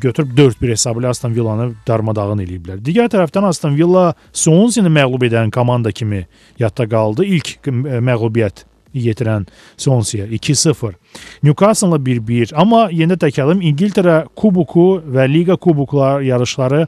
götürüb 0.00 0.34
4-1 0.36 0.70
hesabı 0.74 1.00
ilə 1.00 1.12
Aston 1.14 1.32
Villanı 1.34 1.70
darmadağın 1.88 2.42
eləyiblər. 2.44 2.80
Digər 2.84 3.08
tərəfdən 3.08 3.46
Aston 3.48 3.76
Villa 3.78 4.12
Swansea-ni 4.36 4.92
məğlub 4.92 5.24
edən 5.30 5.50
komanda 5.50 5.92
kimi 5.92 6.26
yadda 6.60 6.84
qaldı. 6.88 7.24
İlk 7.24 7.56
məğlubiyyət 7.64 8.66
yetirən 8.94 9.46
Swansea 9.76 10.26
2-0. 10.26 10.94
Newcastle-la 11.42 11.98
1-1. 12.06 12.54
Amma 12.54 12.86
yenə 12.94 13.18
təkrarlayım, 13.20 13.64
İngiltərə 13.72 14.22
kuboku 14.36 15.02
və 15.06 15.28
liqa 15.30 15.56
kuboklar 15.60 16.24
yarışları 16.26 16.86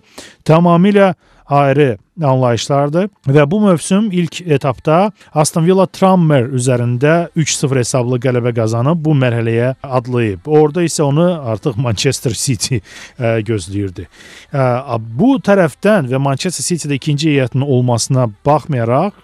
tamamilə 0.48 1.12
ayrı 1.52 1.96
anlayışlardır 2.22 3.08
və 3.26 3.44
bu 3.50 3.60
mövsüm 3.60 4.10
ilk 4.12 4.40
etapda 4.40 5.12
Aston 5.34 5.66
Villa 5.66 5.86
Tranmere 5.86 6.52
üzərində 6.56 7.14
3-0 7.36 7.80
hesablı 7.80 8.18
qələbə 8.22 8.52
qazanıb 8.56 9.00
bu 9.04 9.14
mərhələyə 9.16 9.74
adlayıb. 9.82 10.46
Orada 10.46 10.84
isə 10.84 11.02
onu 11.08 11.26
artıq 11.52 11.78
Manchester 11.80 12.36
City 12.36 12.80
ə, 13.18 13.40
gözləyirdi. 13.48 14.06
Ə, 14.52 14.98
bu 15.00 15.34
tərəfdən 15.44 16.10
və 16.12 16.20
Manchester 16.22 16.64
City-də 16.64 17.00
ikinci 17.00 17.32
heyətinin 17.32 17.66
olmasına 17.66 18.28
baxmayaraq 18.46 19.16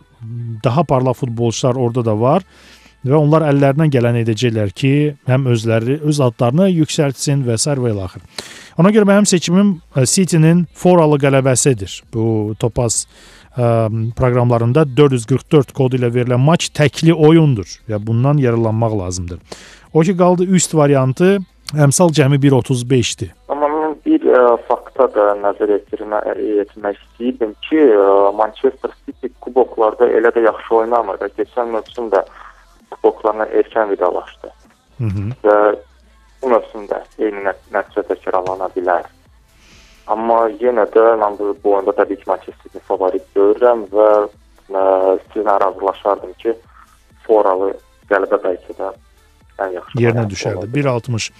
daha 0.64 0.84
parlaq 0.84 1.16
futbolçular 1.20 1.76
orada 1.76 2.04
da 2.04 2.14
var 2.20 2.44
və 3.06 3.14
onlar 3.14 3.44
əllərindən 3.46 3.92
gələni 3.94 4.24
edəcəklər 4.26 4.72
ki, 4.74 4.92
həm 5.30 5.46
özləri 5.52 6.00
öz 6.02 6.20
adlarını 6.28 6.68
yüksəltsin 6.72 7.44
və 7.46 7.58
s. 7.58 7.70
və 7.70 7.92
ilaxır. 7.94 8.22
Ona 8.78 8.90
görə 8.94 9.06
mənim 9.08 9.26
seçimim 9.26 9.76
City-nin 10.04 10.66
foralı 10.74 11.18
qələbəsidir. 11.22 12.00
Bu 12.14 12.54
Topaz 12.58 13.04
ə, 13.54 13.88
proqramlarında 14.18 14.84
444 14.96 15.72
kodu 15.72 15.98
ilə 15.98 16.10
verilən 16.14 16.42
maç 16.42 16.70
təkli 16.74 17.14
oyundur 17.14 17.70
və 17.88 18.00
bundan 18.02 18.38
yararlanmaq 18.42 18.98
lazımdır. 18.98 19.38
O 19.92 20.02
ki 20.02 20.16
qaldı 20.16 20.46
üst 20.58 20.74
variantı 20.74 21.38
əmsal 21.74 22.12
cəmi 22.16 22.40
1.35-dir. 22.42 23.32
Amma 23.48 23.67
bir 24.08 24.24
ə, 24.32 24.42
fakta 24.68 25.08
da 25.12 25.32
nəzər 25.42 25.74
yetirmək 25.74 26.28
etmək 26.64 27.00
istəyirdim 27.02 27.52
ki, 27.66 27.80
ə, 27.92 28.06
Manchester 28.38 28.94
City 29.04 29.30
kuboklarda 29.44 30.08
elə 30.18 30.32
də 30.34 30.44
yaxşı 30.46 30.76
oynamır. 30.82 31.20
Keçən 31.36 31.74
mövsümdə 31.74 32.22
kuboklarına 32.94 33.48
erkən 33.60 33.90
vidalaşdı. 33.92 34.52
Hı 34.98 35.10
-hı. 35.14 35.26
Və 35.44 35.58
bu 36.42 36.52
mövsümdə 36.54 37.02
eyni 37.18 37.44
nəticə 37.46 38.06
təkrarlana 38.10 38.70
bilər. 38.76 39.04
Amma 40.06 40.38
yenə 40.62 40.86
də 40.94 41.04
mən 41.22 41.36
bu, 41.38 41.56
bu 41.64 41.74
oyunda 41.74 41.92
təbii 42.00 42.16
ki, 42.16 42.30
Manchester 42.32 42.86
favorit 42.88 43.26
görürəm 43.36 43.84
və 43.92 44.08
ə, 44.72 44.84
sizlə 45.32 45.60
razılaşardım 45.64 46.32
ki, 46.42 46.56
foralı 47.26 47.74
qələbə 48.08 48.40
bəlkə 48.46 48.78
də 48.80 48.92
yerinə 49.98 50.24
düşərdi. 50.30 50.68
1.60 50.74 51.30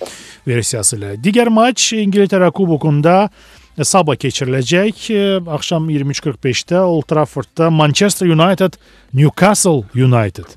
versiyası 0.49 0.99
ilə. 0.99 1.15
Digər 1.23 1.51
maç 1.53 1.93
İngiltərə 1.99 2.51
kubokunda 2.55 3.29
sabah 3.79 4.19
keçiriləcək. 4.19 5.09
Axşam 5.47 5.89
23:45-də 5.91 6.81
Old 6.83 7.09
Traffordda 7.11 7.71
Manchester 7.71 8.27
United 8.27 8.79
Newcastle 9.15 9.85
United. 9.95 10.57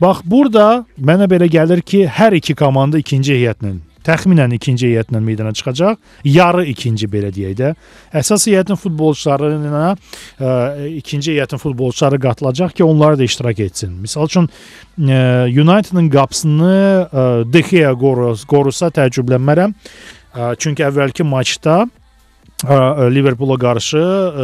Bax 0.00 0.20
burada 0.24 0.84
mənə 1.00 1.28
belə 1.30 1.48
gəlir 1.48 1.80
ki, 1.80 2.04
hər 2.06 2.36
iki 2.36 2.54
komanda 2.54 2.98
ikinci 3.00 3.32
heyətlə 3.38 3.78
təxminən 4.06 4.54
ikinci 4.56 4.90
heyətlə 4.90 5.20
meydana 5.22 5.52
çıxacaq. 5.56 5.98
Yarı 6.24 6.64
ikinci 6.70 7.08
belə 7.10 7.32
deyək 7.34 7.56
də. 7.58 7.72
Əsas 8.16 8.46
heyətin 8.50 8.78
futbolçularına 8.80 9.84
ə, 9.92 10.52
ikinci 11.00 11.34
heyətin 11.34 11.62
futbolçuları 11.62 12.20
qatılacaq 12.22 12.76
ki, 12.76 12.84
onlar 12.84 13.18
da 13.18 13.26
iştirak 13.26 13.60
etsin. 13.66 13.98
Məsəl 14.04 14.30
üçün 14.30 14.48
ə, 14.48 15.20
United-ın 15.50 16.10
qapısını 16.14 16.76
ə, 16.76 17.26
De 17.52 17.64
Gea 17.66 17.92
qorus, 17.98 18.46
qorusa 18.48 18.92
təəccüblənmərəm. 18.94 19.74
Ə, 19.74 20.54
çünki 20.62 20.86
əvvəlki 20.86 21.26
maçda 21.26 21.82
ə, 21.84 22.80
Liverpoola 23.12 23.58
qarşı 23.60 24.02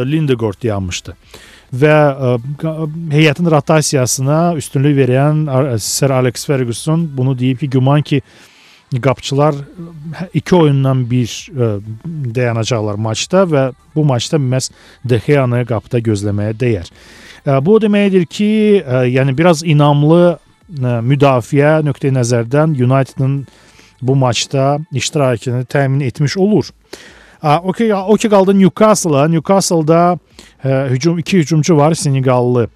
Lindegaard 0.09 0.69
yanmışdı 0.69 1.17
və 1.73 1.89
ə, 1.89 2.31
heyətin 3.13 3.49
rotasiyasına 3.49 4.39
üstünlük 4.59 4.97
verən 4.99 5.45
Sir 5.81 6.13
Alex 6.13 6.45
Ferguson 6.45 7.07
bunu 7.17 7.33
deyib 7.39 7.63
ki, 7.63 7.69
güman 7.73 8.01
ki 8.05 8.21
qapıçılar 9.01 9.55
iki 10.33 10.55
oyundan 10.55 11.09
bir 11.09 11.27
ə, 11.27 11.67
e, 11.79 11.95
dayanacaqlar 12.35 12.95
maçda 12.95 13.43
və 13.49 13.63
bu 13.95 14.05
maçda 14.05 14.37
məhz 14.37 14.71
De 15.05 15.19
Gea-nı 15.25 15.63
qapıda 15.69 16.01
gözləməyə 16.03 16.53
dəyər. 16.59 16.91
Ə, 17.45 17.57
e, 17.57 17.59
bu 17.65 17.77
o 17.77 17.81
deməkdir 17.81 18.25
ki, 18.25 18.51
ə, 18.83 19.03
yəni 19.09 19.35
biraz 19.37 19.63
inamlı 19.63 20.21
ə, 20.33 20.99
müdafiə 21.05 21.79
nöqteyi 21.85 22.13
nəzərdən 22.19 22.77
United-ın 22.77 23.41
bu 24.01 24.15
maçda 24.15 24.79
iştirakını 24.91 25.65
təmin 25.65 26.03
etmiş 26.03 26.37
olur. 26.37 26.69
O 27.43 27.71
ki, 27.71 27.95
o 27.95 28.15
ki 28.15 28.29
qaldı 28.29 28.53
Newcastle-a. 28.59 29.27
Newcastle-da 29.27 30.17
ə, 30.63 30.89
hücum 30.89 31.19
iki 31.19 31.37
hücumçu 31.37 31.77
var, 31.77 31.93
Senegallı 31.93 32.69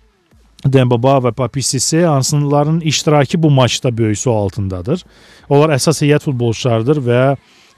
Dembaba 0.66 1.20
və 1.22 1.32
Papisisi 1.32 2.02
hansıların 2.02 2.80
iştirakı 2.80 3.44
bu 3.44 3.50
maçda 3.50 3.98
böyük 3.98 4.18
sual 4.18 4.48
altındadır. 4.48 5.04
Onlar 5.50 5.76
əsas 5.78 6.02
heyət 6.02 6.26
futbolçularıdır 6.26 7.02
və 7.06 7.22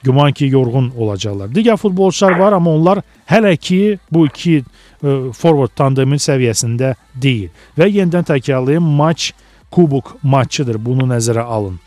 güman 0.03 0.31
ki 0.31 0.47
yorğun 0.47 0.93
olacaqlar. 0.97 1.51
Digər 1.51 1.77
futbolçular 1.77 2.39
var, 2.39 2.55
amma 2.55 2.71
onlar 2.71 3.01
hələ 3.27 3.57
ki 3.57 3.99
bu 4.11 4.25
iki 4.29 4.61
ə, 4.61 5.33
forward 5.35 5.75
tandemin 5.75 6.21
səviyyəsində 6.23 6.93
deyil. 7.15 7.51
Və 7.77 7.89
yenidən 7.91 8.23
təkrarlayım, 8.31 8.87
maç 8.95 9.33
kubok 9.71 10.15
maçıdır. 10.23 10.79
Bunu 10.79 11.09
nəzərə 11.11 11.43
alın. 11.43 11.77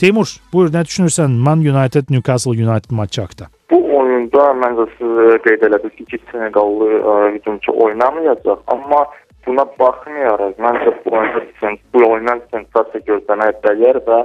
Teymur, 0.00 0.32
buyur 0.52 0.72
nə 0.72 0.86
düşünürsən 0.88 1.28
Man 1.28 1.60
United 1.60 2.08
Newcastle 2.10 2.56
United 2.56 2.90
maçı 2.90 3.20
haqqında? 3.20 3.50
Bu 3.70 3.84
oyunda 4.00 4.50
məncə 4.64 4.88
siz 4.96 5.40
qeyd 5.44 5.68
elədiniz 5.68 5.96
ki, 5.96 6.08
iki 6.08 6.18
Seneqallı 6.32 6.90
hücumçu 7.36 7.72
oynamayacaq, 7.84 8.64
amma 8.66 9.04
buna 9.46 9.64
baxmayaraq 9.78 10.58
məncə 10.64 10.92
bu 11.04 11.14
oyunda 11.20 11.76
bu 11.92 12.04
oyundan 12.08 12.42
sensasiya 12.52 13.04
gözləmək 13.10 13.62
dəyər 13.66 14.00
və 14.08 14.18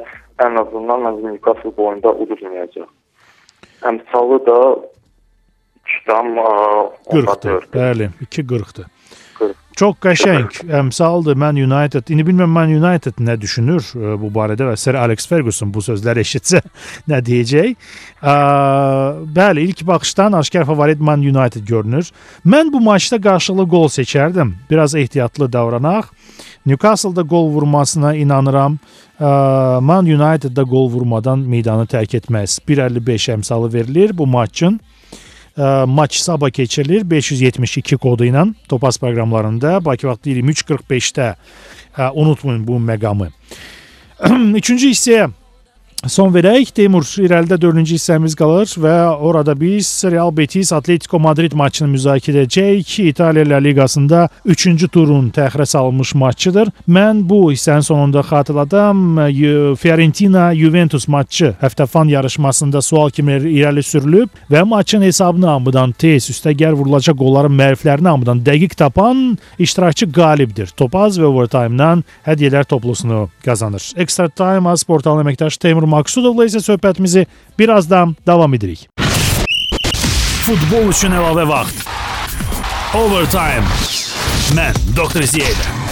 ən 0.46 0.60
azından 0.64 1.06
məncə 1.08 1.30
Newcastle 1.30 1.74
bu 1.78 1.88
oyunda 1.90 2.16
uduzmayacaq. 2.26 2.90
Əmsalı 3.90 4.40
da 4.48 4.60
2 5.84 6.04
40-dır. 7.12 7.70
Bəli, 7.74 8.10
2.40-dır. 8.26 8.86
Çox 9.74 9.96
qəşəng 10.06 10.68
əmsaldır 10.70 11.38
Man 11.40 11.58
United. 11.58 12.10
İndi 12.14 12.24
bilmirəm 12.28 12.52
Man 12.54 12.70
United 12.70 13.18
nə 13.18 13.34
düşünür 13.42 13.82
ə, 13.82 14.14
bu 14.22 14.30
barədə 14.34 14.68
və 14.68 14.76
Sir 14.78 14.94
Alex 15.02 15.26
Ferguson 15.28 15.72
bu 15.74 15.82
sözləri 15.82 16.22
eşitsə 16.22 16.62
nə 17.10 17.22
deyəcək? 17.26 17.74
Bəli, 19.34 19.66
ilk 19.70 19.82
baxışdan 19.90 20.38
aşkar 20.38 20.68
favorit 20.70 21.02
Man 21.02 21.26
United 21.26 21.66
görünür. 21.66 22.12
Mən 22.46 22.70
bu 22.74 22.84
maçda 22.86 23.18
qarşılıqlı 23.22 23.70
gol 23.74 23.90
seçərdim. 23.90 24.54
Biraz 24.70 24.96
ehtiyatlı 24.96 25.50
davranaq. 25.54 26.14
Newcastle-da 26.66 27.22
gol 27.22 27.50
vurmasına 27.50 28.16
inanıram. 28.16 28.78
Man 29.20 30.06
United-da 30.06 30.64
gol 30.64 30.90
vurmadan 30.92 31.40
meydanı 31.40 31.90
tərk 31.90 32.18
etməz. 32.22 32.60
1.55 32.70 33.32
əmsalı 33.40 33.74
verilir 33.74 34.18
bu 34.18 34.28
maçın 34.28 34.80
ə, 35.58 35.86
maç 35.86 36.18
sabah 36.22 36.50
keçirilir 36.50 37.06
572 37.10 37.98
kodu 37.98 38.26
ilə 38.26 38.48
Topaz 38.70 38.98
proqramlarında. 38.98 39.86
Bakı 39.86 40.08
vaxtı 40.08 40.30
23:45-də 40.30 41.36
unutmayın 42.14 42.68
bu 42.68 42.80
məqamı. 42.80 43.30
Üçüncü 44.60 44.90
hissəyə 44.90 45.30
son 46.08 46.34
verək. 46.34 46.74
Teymur 46.76 47.06
irəlidə 47.24 47.56
4-cü 47.62 47.96
hissəmiz 47.98 48.36
qalır 48.36 48.68
və 48.84 48.96
orada 49.24 49.54
biz 49.60 49.88
Real 50.12 50.32
Betis 50.36 50.74
Atletico 50.74 51.20
Madrid 51.20 51.54
maçını 51.56 51.88
müzakirə 51.94 52.44
edəcəyik. 52.44 52.96
İtaliya 53.10 53.46
La 53.50 53.60
Liqasında 53.64 54.28
3-cü 54.46 54.88
turun 54.92 55.30
təxirə 55.36 55.66
salınmış 55.66 56.14
maçıdır. 56.16 56.72
Mən 56.90 57.24
bu 57.30 57.52
hissənin 57.52 57.86
sonunda 57.88 58.20
xatırladım. 58.20 59.16
Fiorentina 59.80 60.56
Juventus 60.56 61.08
maçı 61.08 61.54
həftəfan 61.62 62.10
yarışmasında 62.10 62.82
sual 62.82 63.10
kimi 63.10 63.40
irəli 63.54 63.84
sürülüb 63.84 64.30
və 64.52 64.64
maçın 64.68 65.02
hesabını 65.08 65.48
hamıdan 65.48 65.92
tez 65.92 66.30
üstəgər 66.34 66.74
vurulacaq 66.76 67.18
qolların 67.20 67.56
məriflərini 67.56 68.12
hamıdan 68.12 68.44
dəqiq 68.44 68.76
tapan 68.76 69.38
iştirakçı 69.60 70.12
qalibdir. 70.12 70.74
Topaz 70.78 71.20
və 71.20 71.30
overtime-dan 71.30 72.04
hədiyyələr 72.28 72.68
toplusunu 72.68 73.30
qazanır. 73.46 73.92
Extra 73.96 74.30
Time 74.30 74.70
az 74.70 74.84
portalının 74.84 75.28
əməkdaşı 75.28 75.60
Teymur 75.60 75.93
Maksudovla 75.94 76.48
isə 76.50 76.64
söhbətimizi 76.64 77.28
birazdan 77.60 78.16
davam 78.28 78.58
edirik. 78.58 78.88
Futbol 80.44 80.90
üçün 80.92 81.16
əlavə 81.16 81.46
vaxt. 81.48 81.86
Overtime. 82.98 83.64
Mən 84.58 84.84
Doktor 84.98 85.26
Ziyədə. 85.30 85.83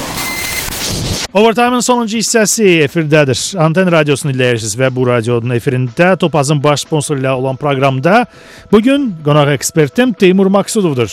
Overtime-ın 1.32 1.80
sonuncu 1.80 2.18
hissəsi 2.20 2.66
efirdədir. 2.84 3.40
Anten 3.64 3.88
radiosunu 3.88 4.34
dinləyirsiniz 4.34 4.74
və 4.76 4.90
bu 4.92 5.06
radionun 5.08 5.54
efirində 5.56 6.10
Topazın 6.20 6.60
baş 6.60 6.84
sponsoru 6.84 7.22
ilə 7.22 7.32
olan 7.40 7.56
proqramda 7.56 8.26
bu 8.72 8.82
gün 8.84 9.06
qonaq 9.24 9.54
ekspertim 9.54 10.12
Teymur 10.12 10.52
Maksudovdur. 10.52 11.08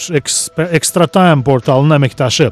Extra 0.75 1.07
Time 1.07 1.47
portalının 1.47 1.95
əməkdaşı. 2.01 2.51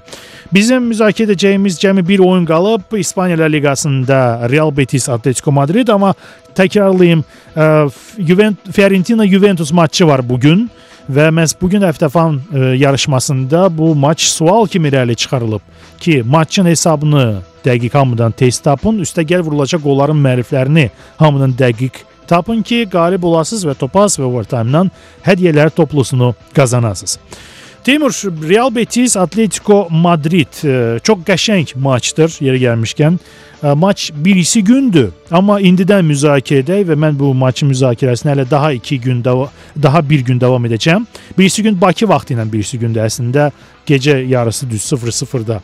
Bizim 0.54 0.86
müzakirə 0.92 1.32
edəcəyimiz 1.32 1.80
cəmi 1.82 2.06
bir 2.06 2.22
oyun 2.22 2.46
qalıb. 2.46 2.86
İspaniya 2.98 3.50
Liqasında 3.50 4.46
Real 4.50 4.70
Betis 4.76 5.08
Atletico 5.08 5.50
Madrid, 5.52 5.88
amma 5.88 6.14
təkrarlayım, 6.54 7.24
Fiorentina 8.72 9.26
Juventus 9.26 9.72
maçı 9.72 10.06
var 10.06 10.28
bu 10.28 10.40
gün 10.40 10.70
və 11.10 11.28
məhz 11.34 11.54
bu 11.60 11.70
gün 11.70 11.84
həftəfan 11.86 12.38
yarışmasında 12.76 13.66
bu 13.78 13.94
maç 13.94 14.26
sual 14.30 14.66
kimi 14.66 14.88
irəli 14.88 15.16
çıxarılıb 15.16 15.62
ki, 16.00 16.22
maçın 16.26 16.66
hesabını 16.66 17.42
dəqiq 17.64 17.92
hamıdan 17.92 18.32
tez 18.32 18.58
tapın, 18.58 18.98
üstə 19.02 19.24
gəl 19.26 19.42
vurulacaq 19.46 19.82
qolların 19.82 20.18
məriflərini 20.18 20.90
hamıdan 21.16 21.54
dəqiq 21.58 22.02
tapın 22.28 22.62
ki, 22.62 22.86
qalib 22.92 23.22
olasınız 23.22 23.66
və 23.66 23.74
topaz 23.78 24.18
və 24.18 24.26
overtime-dan 24.26 24.90
hədiyyələr 25.26 25.70
toplusunu 25.70 26.34
qazanasınız. 26.54 27.18
Teymur, 27.86 28.10
Real 28.48 28.74
Betis 28.74 29.16
Atletico 29.16 29.86
Madrid 29.90 30.50
çox 31.06 31.18
qəşəng 31.22 31.76
maçdır 31.78 32.32
yeri 32.42 32.58
gəlmişkən. 32.64 33.18
Maç 33.78 34.10
birisi 34.10 34.64
gündür, 34.64 35.12
amma 35.30 35.60
indidən 35.62 36.02
müzakirə 36.02 36.64
edək 36.64 36.82
və 36.88 36.96
mən 36.98 37.14
bu 37.14 37.30
maçın 37.34 37.70
müzakirəsini 37.70 38.32
hələ 38.32 38.50
daha 38.50 38.72
2 38.72 38.98
gün 39.00 39.22
daha 39.24 40.02
bir 40.10 40.20
gün 40.26 40.40
davam 40.40 40.66
edəcəm. 40.66 41.06
Birisi 41.38 41.62
gün 41.62 41.80
Bakı 41.80 42.08
vaxtı 42.10 42.34
ilə 42.34 42.48
birisi 42.52 42.74
gündə 42.82 43.06
əslində 43.06 43.52
gecə 43.86 44.18
yarısı 44.26 44.70
düz 44.70 44.82
00-da 44.82 45.60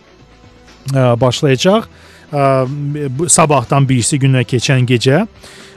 başlayacaq. 0.95 1.91
Sabahdan 3.29 3.89
birisi 3.89 4.23
günə 4.23 4.47
keçən 4.47 4.87
gecə. 4.87 5.27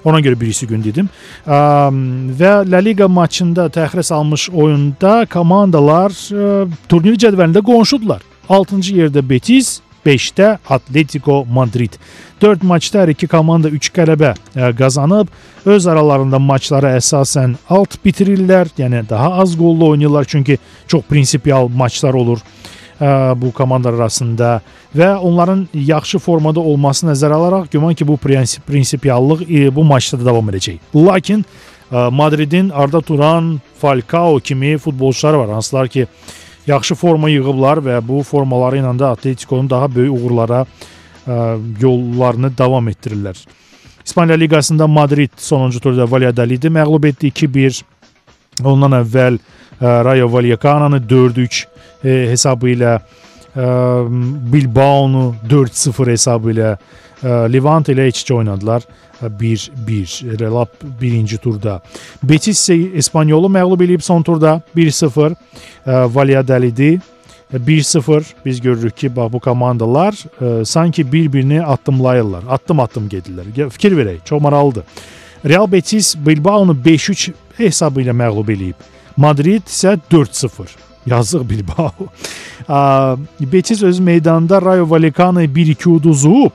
Ona 0.05 0.19
görə 0.21 0.37
birisi 0.39 0.67
gün 0.69 0.83
dedim. 0.85 1.09
Və 1.45 2.51
La 2.69 2.81
Liga 2.83 3.07
maçında 3.09 3.65
təxirə 3.73 4.03
salmış 4.05 4.49
oyunda 4.53 5.25
komandalar 5.25 6.13
turnir 6.89 7.17
cədvəlində 7.17 7.63
qonşudular. 7.65 8.21
6-cı 8.49 8.99
yerdə 8.99 9.23
Betis, 9.25 9.79
5-də 10.05 10.59
Atletico 10.69 11.39
Madrid. 11.49 11.97
4 12.41 12.63
maçda 12.63 13.01
hər 13.01 13.09
iki 13.15 13.25
komanda 13.25 13.71
3 13.73 13.89
qələbə 13.95 14.35
qazanıb, 14.77 15.31
öz 15.65 15.87
aralarında 15.89 16.37
maçları 16.37 16.91
əsasən 16.99 17.55
alt 17.73 17.97
bitirirlər, 18.05 18.69
yəni 18.77 19.01
daha 19.09 19.39
az 19.41 19.55
qollu 19.57 19.87
oynayırlar 19.95 20.29
çünki 20.29 20.59
çox 20.87 21.01
prinsipial 21.09 21.67
maçlar 21.73 22.13
olur 22.13 22.45
bu 23.41 23.51
komandalar 23.51 23.99
arasında 23.99 24.61
və 24.95 25.15
onların 25.17 25.67
yaxşı 25.73 26.19
formada 26.19 26.59
olmasını 26.59 27.11
nəzərə 27.11 27.33
alaraq 27.33 27.71
güman 27.71 27.93
ki, 27.93 28.07
bu 28.07 28.17
prinsip 28.17 28.67
prinsipiallıq 28.67 29.41
bu 29.75 29.83
maçda 29.83 30.19
da 30.19 30.25
davam 30.25 30.49
edəcək. 30.49 30.79
Lakin 30.95 31.45
Madridin 31.91 32.69
Arda 32.69 33.01
Turan, 33.01 33.61
Falcao 33.81 34.39
kimi 34.39 34.77
futbolçular 34.77 35.33
var, 35.33 35.49
hansılar 35.49 35.87
ki, 35.87 36.07
yaxşı 36.67 36.95
forma 36.95 37.29
yığıblar 37.29 37.77
və 37.77 37.99
bu 38.07 38.23
formaları 38.23 38.79
ilə 38.79 38.95
də 38.97 39.11
Atletico'nun 39.11 39.69
daha 39.69 39.95
böyük 39.95 40.13
uğurlara 40.13 40.65
yollarını 41.81 42.57
davam 42.57 42.87
etdirirlər. 42.89 43.35
İspaniya 44.05 44.37
Liqasında 44.37 44.87
Madrid 44.87 45.29
sonuncu 45.37 45.79
turda 45.79 46.11
Valladolidi 46.11 46.67
məğlub 46.67 47.07
etdi 47.07 47.27
2-1. 47.27 47.83
Ondan 48.63 48.91
əvvəl 49.01 49.37
Rayo 49.82 50.32
Vallecano'nu 50.34 50.97
4-3 50.97 51.65
e, 52.03 52.09
hesabı 52.32 52.69
ilə 52.76 52.99
e, 53.55 53.65
Bilbao'nu 54.53 55.36
4-0 55.49 56.11
hesabı 56.11 56.53
ilə 56.53 56.76
e, 56.76 57.34
Levante 57.53 57.93
ilə 57.95 58.07
iç-içə 58.11 58.34
oynadılar. 58.34 58.86
1-1 59.21 60.39
Relap 60.39 60.82
birinci 61.01 61.38
turda. 61.38 61.80
Betis 62.23 62.59
isə 62.59 62.97
Espanyolu 62.99 63.47
məğlub 63.47 63.84
edib 63.86 64.03
son 64.03 64.23
turda 64.23 64.61
1-0. 64.76 65.36
Valladolid 65.86 66.99
1-0 67.53 68.23
biz 68.45 68.61
görürük 68.61 68.97
ki, 68.97 69.15
bax 69.15 69.34
bu 69.34 69.39
komandalar 69.39 70.13
e, 70.41 70.65
sanki 70.65 71.11
bir-birini 71.11 71.65
addımlayırlar. 71.65 72.43
Addım-addım 72.49 73.09
gedirlər. 73.09 73.69
Fikir 73.69 73.97
verək, 73.97 74.17
çox 74.26 74.41
maraqlıdır. 74.41 74.84
Real 75.45 75.71
Betis 75.71 76.15
Bilbao'nu 76.17 76.71
5-3 76.86 77.32
hesabı 77.57 78.01
ilə 78.01 78.11
məğlub 78.11 78.51
edib. 78.53 78.76
Madrid 79.18 79.63
isə 79.68 79.97
4-0. 80.11 80.70
Yazıq 81.05 81.49
Bilbao. 81.49 81.91
Betis 83.39 83.84
öz 83.84 83.99
meydanda 83.99 84.61
Rayo 84.61 84.89
Vallecano'yu 84.89 85.47
1-2 85.47 85.89
uduzub. 85.89 86.51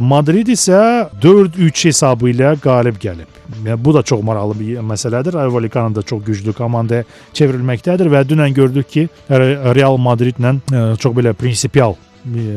Madrid 0.00 0.48
isə 0.48 1.08
4-3 1.22 1.84
hesabı 1.88 2.30
ilə 2.32 2.54
qalib 2.60 2.96
gəlib. 3.00 3.28
Yəni, 3.64 3.76
bu 3.84 3.94
da 3.94 4.02
çox 4.02 4.22
maraqlı 4.24 4.58
bir 4.60 4.80
məsələdir. 4.80 5.34
Rayo 5.34 5.52
Vallecano 5.54 5.94
da 5.94 6.02
çox 6.02 6.24
güclü 6.24 6.52
komandaya 6.52 7.04
çevrilməkdədir 7.34 8.10
və 8.12 8.24
dünən 8.28 8.54
gördük 8.54 8.88
ki, 8.90 9.08
Real 9.30 9.96
Madridlə 9.96 10.56
çox 10.96 11.16
belə 11.16 11.32
prinsipial 11.32 11.96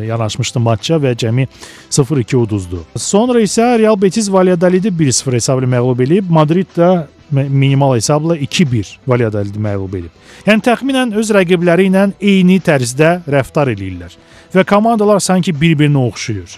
yanaşmışdı 0.08 0.60
maçça 0.60 0.97
və 0.97 1.14
cəmi 1.20 1.47
0-2 1.91 2.36
uduzdu. 2.36 2.84
Sonra 2.95 3.41
isə 3.41 3.78
Real 3.80 4.02
Betis 4.02 4.32
Valladolid-i 4.32 4.89
1-0 4.89 5.34
hesabla 5.34 5.68
məğlub 5.70 6.04
edib, 6.04 6.30
Madrid 6.30 6.72
də 6.78 7.08
minimal 7.32 7.95
hesabla 7.95 8.38
2-1 8.38 8.97
Valladolid 9.07 9.55
məğlub 9.55 9.97
edib. 9.99 10.11
Yəni 10.47 10.65
təxminən 10.65 11.13
öz 11.19 11.32
rəqibləri 11.36 11.89
ilə 11.89 12.09
eyni 12.21 12.59
tərzdə 12.59 13.19
rəftar 13.27 13.71
eləyirlər 13.73 14.15
və 14.55 14.65
komandalar 14.65 15.19
sanki 15.19 15.53
bir-birinə 15.53 16.05
oxşuyur. 16.09 16.57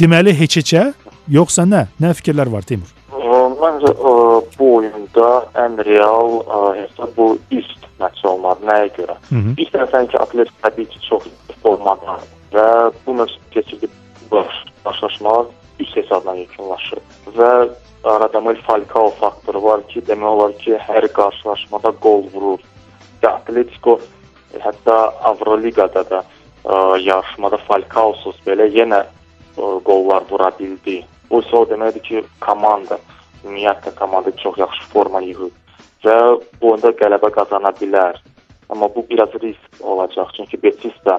Deməli 0.00 0.34
heç-heçə 0.36 0.92
yoxsa 1.28 1.64
nə? 1.68 1.86
Nə 2.00 2.12
fikirlər 2.16 2.52
var 2.52 2.66
Teymur? 2.68 2.92
Məncə 3.56 3.92
bu 4.58 4.66
oyunda 4.76 5.28
ən 5.58 5.78
real 5.86 6.42
hesab 6.76 7.12
bu 7.16 7.38
üst 7.50 7.86
məç 8.00 8.20
olmadı. 8.28 8.66
Nəyə 8.68 8.90
görə? 8.98 9.16
Hı 9.30 9.34
-hı. 9.34 9.54
İlk 9.56 9.70
tərəfdən 9.74 10.10
ki, 10.10 10.18
Atlet 10.18 10.50
təbii 10.62 10.88
ki, 10.92 10.98
çox 11.08 11.24
formada 11.62 12.18
və 12.52 12.92
bu 13.06 13.12
məç 13.20 13.32
keçirdib 13.50 13.90
baş, 14.30 14.52
başlaşmalar 14.84 15.46
üst 15.80 15.96
hesabla 15.96 16.36
yekunlaşır 16.36 16.98
və 17.38 17.50
Radamel 18.06 18.62
Falcao 18.62 19.10
faktoru 19.10 19.62
var 19.62 19.80
ki, 19.90 20.00
demək 20.06 20.28
olar 20.30 20.52
ki, 20.60 20.76
hər 20.78 21.08
qarşılaşmada 21.14 21.90
qol 22.04 22.22
vurur. 22.30 22.62
Və 23.22 23.32
Atletico 23.32 23.96
hətta 24.62 24.96
Avroliqada 25.26 26.04
da 26.10 26.20
ə, 26.22 26.76
yarışmada 27.02 27.58
Falcaosuz 27.66 28.38
belə 28.46 28.68
yenə 28.70 29.02
ə, 29.02 29.72
qollar 29.88 30.28
vura 30.30 30.52
bildi. 30.58 31.00
Bu 31.30 31.42
isə 31.42 31.58
o 31.58 31.64
deməkdir 31.66 32.06
ki, 32.06 32.22
komanda, 32.46 33.00
ümumiyyətlə 33.42 33.96
komanda 33.98 34.30
çox 34.42 34.62
yaxşı 34.62 34.86
forma 34.94 35.24
yığıb 35.26 35.62
və 36.06 36.16
bu 36.60 36.70
oyunda 36.70 36.92
qələbə 37.00 37.32
qazana 37.34 37.74
bilər. 37.80 38.22
Amma 38.70 38.86
bu 38.94 39.02
biraz 39.10 39.34
risk 39.42 39.82
olacaq, 39.82 40.30
çünki 40.36 40.62
Betis 40.62 40.94
də 41.06 41.18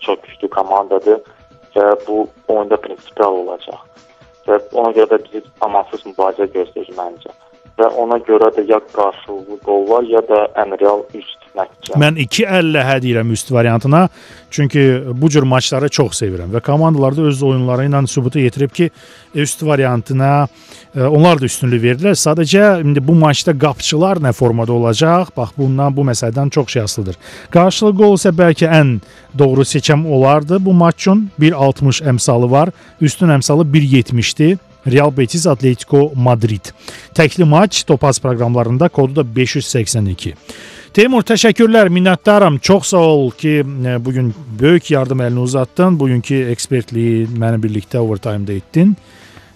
çox 0.00 0.24
güclü 0.24 0.48
komandadır 0.48 1.20
və 1.76 1.88
bu 2.06 2.24
oyunda 2.48 2.80
prinsipial 2.80 3.44
olacaq 3.44 3.92
və 4.46 4.58
ona 4.72 4.92
görə 4.96 5.14
də 5.14 5.18
bizi 5.26 5.42
amansız 5.66 6.04
mübarizə 6.08 6.48
gözləyir 6.54 6.92
məncə. 6.98 7.34
Və 7.78 7.88
ona 8.02 8.18
görə 8.26 8.50
də 8.56 8.66
ya 8.68 8.80
qarşılıqlı 8.92 9.58
qol 9.66 9.88
var, 9.88 10.04
ya 10.08 10.20
da 10.28 10.44
ən 10.62 10.76
real 10.80 11.04
üst 11.14 11.41
nəticə. 11.56 11.98
Mən 12.00 12.18
2-50 12.24 12.84
hə 12.86 12.96
deyirəm 13.02 13.32
üst 13.34 13.52
variantına. 13.52 14.08
Çünki 14.50 15.02
bu 15.14 15.30
cür 15.30 15.46
maçları 15.48 15.88
çox 15.88 16.20
sevirəm 16.22 16.52
və 16.52 16.60
komandalar 16.64 17.16
da 17.16 17.26
öz 17.30 17.42
oyunları 17.42 17.86
ilə 17.88 18.06
sübuta 18.08 18.40
yetirib 18.40 18.72
ki, 18.74 18.90
üst 19.34 19.62
variantına 19.62 20.48
e, 20.94 21.02
onlar 21.02 21.40
da 21.40 21.48
üstünlük 21.48 21.82
verdilər. 21.82 22.16
Sadəcə 22.18 22.82
indi 22.84 23.02
bu 23.04 23.14
maçda 23.14 23.54
qapıçılar 23.58 24.20
nə 24.24 24.32
formada 24.32 24.72
olacaq? 24.72 25.32
Bax 25.36 25.54
bundan 25.58 25.96
bu 25.96 26.04
məsələdən 26.08 26.50
çox 26.50 26.68
şey 26.68 26.82
asılıdır. 26.82 27.20
Qarşılıqlı 27.50 27.98
qol 28.02 28.18
isə 28.20 28.34
bəlkə 28.36 28.68
ən 28.80 28.98
doğru 29.38 29.64
seçim 29.64 30.06
olardı 30.06 30.64
bu 30.64 30.72
maç 30.72 31.00
üçün. 31.02 31.30
1.60 31.40 32.04
əmsalı 32.12 32.50
var. 32.50 32.70
Üstün 33.00 33.32
əmsalı 33.38 33.64
1.70-dir. 33.72 34.58
Real 34.86 35.16
Betis 35.16 35.46
Atletico 35.46 36.12
Madrid. 36.14 36.72
Təkli 37.14 37.44
maç 37.44 37.84
Topaz 37.84 38.18
proqramlarında 38.20 38.88
kodu 38.88 39.16
da 39.16 39.36
582. 39.36 40.34
Teymur 40.92 41.24
təşəkkürlər, 41.24 41.88
minnətdaram. 41.88 42.58
Çox 42.60 42.90
sağ 42.90 43.00
ol 43.00 43.30
ki, 43.40 43.52
e, 43.64 43.94
bu 44.04 44.12
gün 44.12 44.26
böyük 44.60 44.90
yardım 44.92 45.22
əlini 45.24 45.40
uzatdın. 45.40 45.96
Bugünkü 45.96 46.42
ekspertliyi 46.52 47.30
mənimlə 47.32 47.62
birlikdə 47.62 48.02
overtime-da 48.02 48.58
etdin. 48.60 48.92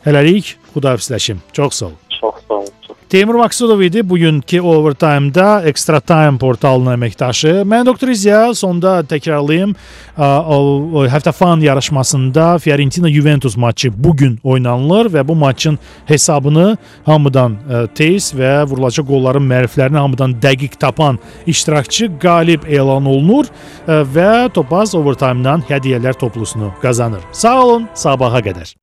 Hələlik 0.06 0.54
xudahafizləşim. 0.72 1.44
Çox 1.52 1.82
sağ 1.82 1.90
ol. 1.90 1.98
Çox 2.20 2.40
sağ 2.48 2.54
olun. 2.54 2.85
Teymur 3.10 3.34
Maksudov 3.34 3.80
idi 3.80 4.08
bugünkü 4.08 4.60
Overtime-da 4.60 5.62
Extra 5.62 6.00
Time 6.00 6.38
portalının 6.38 6.96
əməkdaşı. 6.96 7.60
Mən 7.62 7.86
Doktor 7.86 8.10
İzya 8.10 8.54
sonda 8.54 8.98
təkrarlayım. 9.06 9.76
həftə 10.16 11.32
fan 11.32 11.60
yarışmasında 11.60 12.58
Fiorentina 12.58 13.10
Juventus 13.10 13.56
maçı 13.56 13.92
bu 13.94 14.16
gün 14.16 14.40
oynanılır 14.42 15.10
və 15.14 15.28
bu 15.28 15.34
maçın 15.34 15.78
hesabını 16.06 16.76
hamıdan 17.06 17.56
ə, 17.70 17.86
tez 17.94 18.32
və 18.34 18.66
vurulacaq 18.66 19.06
qolların 19.06 19.46
məriflərini 19.54 20.02
hamıdan 20.02 20.34
dəqiq 20.42 20.74
tapan 20.78 21.18
iştirakçı 21.46 22.10
qalib 22.18 22.66
elan 22.66 23.06
olunur 23.06 23.46
ə, 23.86 24.02
və 24.02 24.52
Topaz 24.52 24.94
Overtime-dan 24.94 25.62
hədiyyələr 25.70 26.18
toplusunu 26.18 26.72
qazanır. 26.82 27.22
Sağ 27.32 27.56
olun, 27.62 27.88
sabaha 27.94 28.42
qədər. 28.42 28.74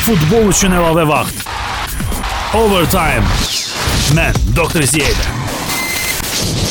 Futbol 0.00 0.48
üçün 0.48 0.72
əlavə 0.72 1.08
vaxt. 1.08 1.50
Overtime. 2.50 3.22
Mən 4.16 4.34
Doktor 4.56 4.82
Ziyədə. 4.82 6.70